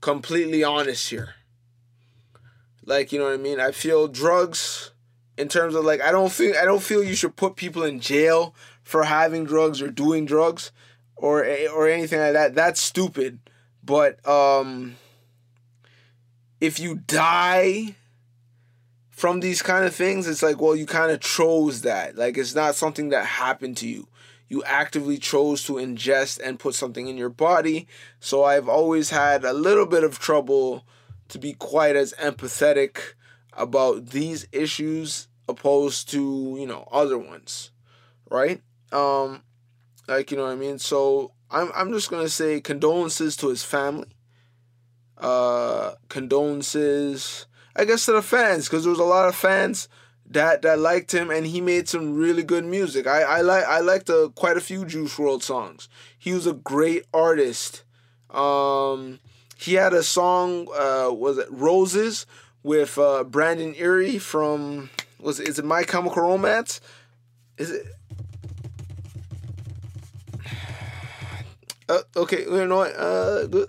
completely 0.00 0.64
honest 0.64 1.10
here. 1.10 1.34
Like 2.84 3.12
you 3.12 3.20
know 3.20 3.26
what 3.26 3.34
I 3.34 3.38
mean. 3.38 3.60
I 3.60 3.70
feel 3.70 4.08
drugs 4.08 4.90
in 5.38 5.48
terms 5.48 5.76
of 5.76 5.84
like 5.84 6.00
I 6.00 6.10
don't 6.10 6.32
feel 6.32 6.54
I 6.60 6.64
don't 6.64 6.82
feel 6.82 7.04
you 7.04 7.14
should 7.14 7.36
put 7.36 7.54
people 7.54 7.84
in 7.84 8.00
jail 8.00 8.54
for 8.82 9.04
having 9.04 9.44
drugs 9.44 9.80
or 9.80 9.90
doing 9.90 10.26
drugs 10.26 10.72
or 11.14 11.46
or 11.72 11.88
anything 11.88 12.18
like 12.18 12.32
that. 12.32 12.54
That's 12.56 12.80
stupid. 12.80 13.38
But 13.84 14.26
um 14.28 14.96
if 16.60 16.80
you 16.80 16.96
die 16.96 17.94
from 19.24 19.40
these 19.40 19.62
kind 19.62 19.86
of 19.86 19.94
things, 19.94 20.28
it's 20.28 20.42
like, 20.42 20.60
well, 20.60 20.76
you 20.76 20.84
kind 20.84 21.10
of 21.10 21.18
chose 21.18 21.80
that. 21.80 22.14
Like, 22.14 22.36
it's 22.36 22.54
not 22.54 22.74
something 22.74 23.08
that 23.08 23.24
happened 23.24 23.78
to 23.78 23.88
you. 23.88 24.06
You 24.48 24.62
actively 24.64 25.16
chose 25.16 25.64
to 25.64 25.76
ingest 25.76 26.42
and 26.44 26.58
put 26.58 26.74
something 26.74 27.08
in 27.08 27.16
your 27.16 27.30
body. 27.30 27.88
So 28.20 28.44
I've 28.44 28.68
always 28.68 29.08
had 29.08 29.42
a 29.42 29.54
little 29.54 29.86
bit 29.86 30.04
of 30.04 30.18
trouble 30.18 30.84
to 31.28 31.38
be 31.38 31.54
quite 31.54 31.96
as 31.96 32.12
empathetic 32.20 33.14
about 33.54 34.10
these 34.10 34.46
issues 34.52 35.28
opposed 35.48 36.10
to, 36.10 36.56
you 36.60 36.66
know, 36.66 36.86
other 36.92 37.16
ones. 37.16 37.70
Right? 38.30 38.60
Um 38.92 39.42
like, 40.06 40.30
you 40.32 40.36
know 40.36 40.42
what 40.42 40.52
I 40.52 40.56
mean? 40.56 40.78
So 40.78 41.32
I'm 41.50 41.72
I'm 41.74 41.92
just 41.94 42.10
going 42.10 42.24
to 42.24 42.28
say 42.28 42.60
condolences 42.60 43.38
to 43.38 43.48
his 43.48 43.64
family. 43.64 44.18
Uh 45.16 45.94
condolences 46.10 47.46
I 47.76 47.84
guess 47.84 48.06
to 48.06 48.12
the 48.12 48.22
fans, 48.22 48.68
because 48.68 48.84
there 48.84 48.90
was 48.90 49.00
a 49.00 49.04
lot 49.04 49.28
of 49.28 49.34
fans 49.34 49.88
that 50.26 50.62
that 50.62 50.78
liked 50.78 51.12
him, 51.12 51.30
and 51.30 51.46
he 51.46 51.60
made 51.60 51.88
some 51.88 52.14
really 52.14 52.42
good 52.42 52.64
music. 52.64 53.06
I 53.06 53.22
I 53.22 53.40
like 53.40 53.64
I 53.64 53.80
liked 53.80 54.08
a, 54.08 54.30
quite 54.34 54.56
a 54.56 54.60
few 54.60 54.84
Juice 54.84 55.16
WRLD 55.16 55.42
songs. 55.42 55.88
He 56.18 56.32
was 56.32 56.46
a 56.46 56.52
great 56.52 57.04
artist. 57.12 57.82
Um, 58.30 59.20
he 59.56 59.74
had 59.74 59.92
a 59.92 60.02
song, 60.02 60.68
uh, 60.74 61.12
was 61.12 61.38
it 61.38 61.48
Roses, 61.50 62.26
with 62.62 62.98
uh, 62.98 63.22
Brendon 63.24 63.74
Urie 63.74 64.18
from 64.18 64.90
was 65.20 65.38
it, 65.38 65.48
is 65.48 65.58
it 65.58 65.64
My 65.64 65.84
Chemical 65.84 66.22
Romance? 66.22 66.80
Is 67.58 67.70
it? 67.70 67.86
Uh, 71.86 72.00
okay, 72.16 72.44
you 72.44 72.66
know 72.66 72.78
what? 72.78 72.96
Uh, 72.96 73.66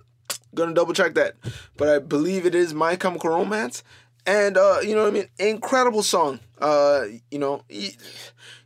gonna 0.55 0.73
double 0.73 0.93
check 0.93 1.13
that, 1.15 1.35
but 1.77 1.89
I 1.89 1.99
believe 1.99 2.45
it 2.45 2.55
is 2.55 2.73
My 2.73 2.95
Chemical 2.95 3.29
Romance, 3.29 3.83
and 4.25 4.57
uh, 4.57 4.79
you 4.81 4.95
know 4.95 5.03
what 5.03 5.09
I 5.09 5.11
mean. 5.11 5.29
Incredible 5.37 6.03
song. 6.03 6.39
Uh, 6.59 7.05
you 7.29 7.37
know, 7.37 7.63
he, 7.67 7.95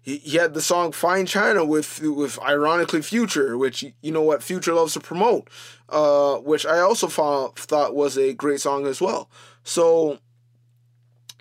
he 0.02 0.38
had 0.38 0.54
the 0.54 0.62
song 0.62 0.92
"Fine 0.92 1.26
China" 1.26 1.66
with 1.66 2.02
with 2.02 2.40
ironically 2.42 3.02
Future, 3.02 3.58
which 3.58 3.84
you 4.02 4.12
know 4.12 4.22
what 4.22 4.42
Future 4.42 4.74
loves 4.74 4.94
to 4.94 5.00
promote, 5.00 5.50
uh, 5.90 6.38
which 6.38 6.66
I 6.66 6.80
also 6.80 7.08
found, 7.08 7.56
thought 7.56 7.96
was 7.96 8.18
a 8.18 8.34
great 8.34 8.62
song 8.62 8.86
as 8.88 9.02
well. 9.02 9.30
So. 9.64 10.20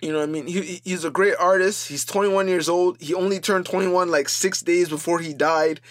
You 0.01 0.13
know, 0.13 0.23
I 0.23 0.27
mean, 0.27 0.47
he, 0.47 0.79
he's 0.85 1.03
a 1.03 1.11
great 1.11 1.33
artist. 1.37 1.89
He's 1.89 2.05
21 2.05 2.47
years 2.47 2.69
old. 2.69 3.01
He 3.01 3.13
only 3.13 3.41
turned 3.41 3.65
21 3.65 4.09
like 4.09 4.29
six 4.29 4.61
days 4.61 4.87
before 4.87 5.19
he 5.19 5.33
died. 5.33 5.81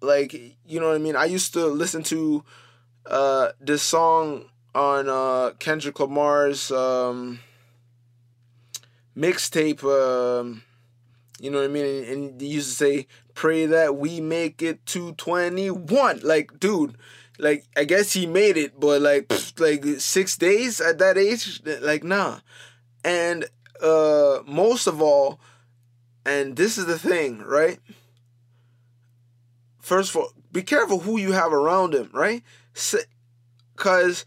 Like, 0.00 0.32
you 0.32 0.80
know 0.80 0.88
what 0.88 0.96
I 0.96 0.98
mean? 0.98 1.14
I 1.14 1.26
used 1.26 1.52
to 1.54 1.66
listen 1.66 2.02
to 2.04 2.42
uh, 3.06 3.52
this 3.60 3.82
song 3.82 4.46
on 4.74 5.08
uh, 5.08 5.52
Kendrick 5.58 6.00
Lamar's 6.00 6.70
um, 6.70 7.40
mixtape. 9.16 9.82
Um, 9.84 10.62
you 11.40 11.50
know 11.50 11.58
what 11.58 11.64
I 11.64 11.68
mean? 11.68 11.84
And, 11.84 12.04
and 12.06 12.40
he 12.40 12.48
used 12.48 12.70
to 12.70 12.74
say, 12.74 13.06
"Pray 13.34 13.66
that 13.66 13.96
we 13.96 14.20
make 14.20 14.62
it 14.62 14.84
to 14.86 15.12
21." 15.12 16.20
Like, 16.22 16.58
dude, 16.58 16.96
like 17.38 17.64
I 17.76 17.84
guess 17.84 18.12
he 18.12 18.26
made 18.26 18.56
it, 18.56 18.78
but 18.78 19.02
like, 19.02 19.28
pff, 19.28 19.60
like 19.60 20.00
six 20.00 20.36
days 20.36 20.80
at 20.80 20.98
that 20.98 21.18
age, 21.18 21.62
like 21.80 22.04
nah. 22.04 22.40
And 23.04 23.44
uh, 23.82 24.40
most 24.46 24.86
of 24.86 25.02
all, 25.02 25.38
and 26.24 26.56
this 26.56 26.78
is 26.78 26.86
the 26.86 26.98
thing, 26.98 27.40
right? 27.40 27.78
First 29.80 30.10
of 30.10 30.16
all, 30.16 30.32
be 30.50 30.62
careful 30.62 31.00
who 31.00 31.18
you 31.18 31.32
have 31.32 31.52
around 31.52 31.94
him, 31.94 32.08
right? 32.12 32.42
Because 33.74 34.24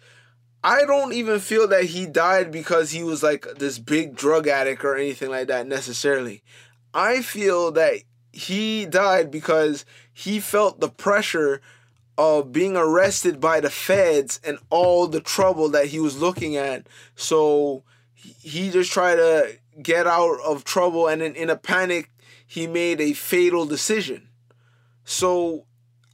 I 0.63 0.85
don't 0.85 1.13
even 1.13 1.39
feel 1.39 1.67
that 1.67 1.85
he 1.85 2.05
died 2.05 2.51
because 2.51 2.91
he 2.91 3.03
was 3.03 3.23
like 3.23 3.47
this 3.57 3.79
big 3.79 4.15
drug 4.15 4.47
addict 4.47 4.83
or 4.83 4.95
anything 4.95 5.29
like 5.29 5.47
that 5.47 5.67
necessarily. 5.67 6.43
I 6.93 7.21
feel 7.21 7.71
that 7.73 8.01
he 8.31 8.85
died 8.85 9.31
because 9.31 9.85
he 10.11 10.39
felt 10.39 10.79
the 10.79 10.89
pressure 10.89 11.61
of 12.17 12.51
being 12.51 12.75
arrested 12.75 13.39
by 13.39 13.59
the 13.59 13.69
feds 13.69 14.39
and 14.43 14.57
all 14.69 15.07
the 15.07 15.21
trouble 15.21 15.69
that 15.69 15.87
he 15.87 15.99
was 15.99 16.19
looking 16.19 16.55
at. 16.55 16.87
So 17.15 17.83
he 18.15 18.71
just 18.71 18.91
tried 18.91 19.17
to 19.17 19.57
get 19.81 20.07
out 20.07 20.39
of 20.43 20.63
trouble 20.63 21.07
and 21.07 21.21
in, 21.21 21.35
in 21.35 21.49
a 21.51 21.55
panic 21.55 22.11
he 22.47 22.65
made 22.65 22.99
a 22.99 23.13
fatal 23.13 23.65
decision. 23.65 24.29
So 25.05 25.66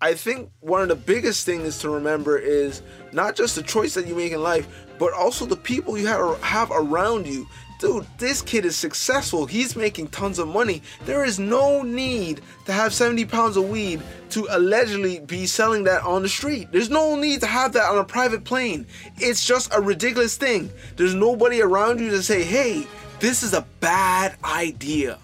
I 0.04 0.16
think 0.16 0.52
one 0.60 0.82
of 0.82 0.90
the 0.90 0.98
biggest 0.98 1.46
things 1.46 1.78
to 1.78 1.90
remember 1.90 2.38
is 2.38 2.82
not 3.14 3.38
just 3.38 3.56
the 3.56 3.64
choice 3.64 3.94
that 3.94 4.06
you 4.06 4.14
make 4.14 4.34
in 4.34 4.44
life, 4.44 4.68
but 5.00 5.14
also 5.14 5.46
the 5.46 5.56
people 5.56 5.98
you 5.98 6.08
have, 6.08 6.72
around 6.72 7.26
you. 7.26 7.48
Dude, 7.80 8.06
this 8.18 8.42
kid 8.42 8.66
is 8.66 8.76
successful. 8.76 9.46
He's 9.46 9.78
making 9.78 10.10
tons 10.10 10.40
of 10.40 10.50
money. 10.50 10.82
There 11.06 11.24
is 11.24 11.40
no 11.40 11.84
need 11.84 12.42
to 12.66 12.74
have 12.74 12.94
70 12.94 13.24
pounds 13.28 13.56
of 13.56 13.70
weed 13.70 14.02
to 14.32 14.46
allegedly 14.50 15.22
be 15.22 15.46
selling 15.46 15.86
that 15.86 16.04
on 16.04 16.22
the 16.22 16.28
street. 16.28 16.68
There's 16.74 16.90
no 16.90 17.16
need 17.16 17.40
to 17.40 17.48
have 17.48 17.72
that 17.72 17.90
on 17.90 17.98
a 17.98 18.04
private 18.04 18.44
plane. 18.44 18.86
It's 19.16 19.46
just 19.46 19.74
a 19.74 19.80
ridiculous 19.80 20.36
thing. 20.36 20.70
There's 20.98 21.16
nobody 21.16 21.62
around 21.62 22.02
you 22.02 22.10
to 22.10 22.22
say, 22.22 22.44
hey, 22.44 22.88
this 23.22 23.42
is 23.42 23.54
a 23.54 23.66
bad 23.80 24.36
idea. 24.44 25.18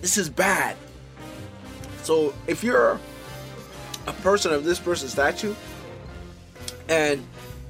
This 0.00 0.18
is 0.18 0.28
bad. 0.28 0.76
So 2.02 2.34
if 2.48 2.64
you're 2.64 2.98
a 4.06 4.12
person 4.14 4.52
of 4.52 4.64
this 4.64 4.78
person's 4.78 5.12
statue 5.12 5.54
and 6.88 7.24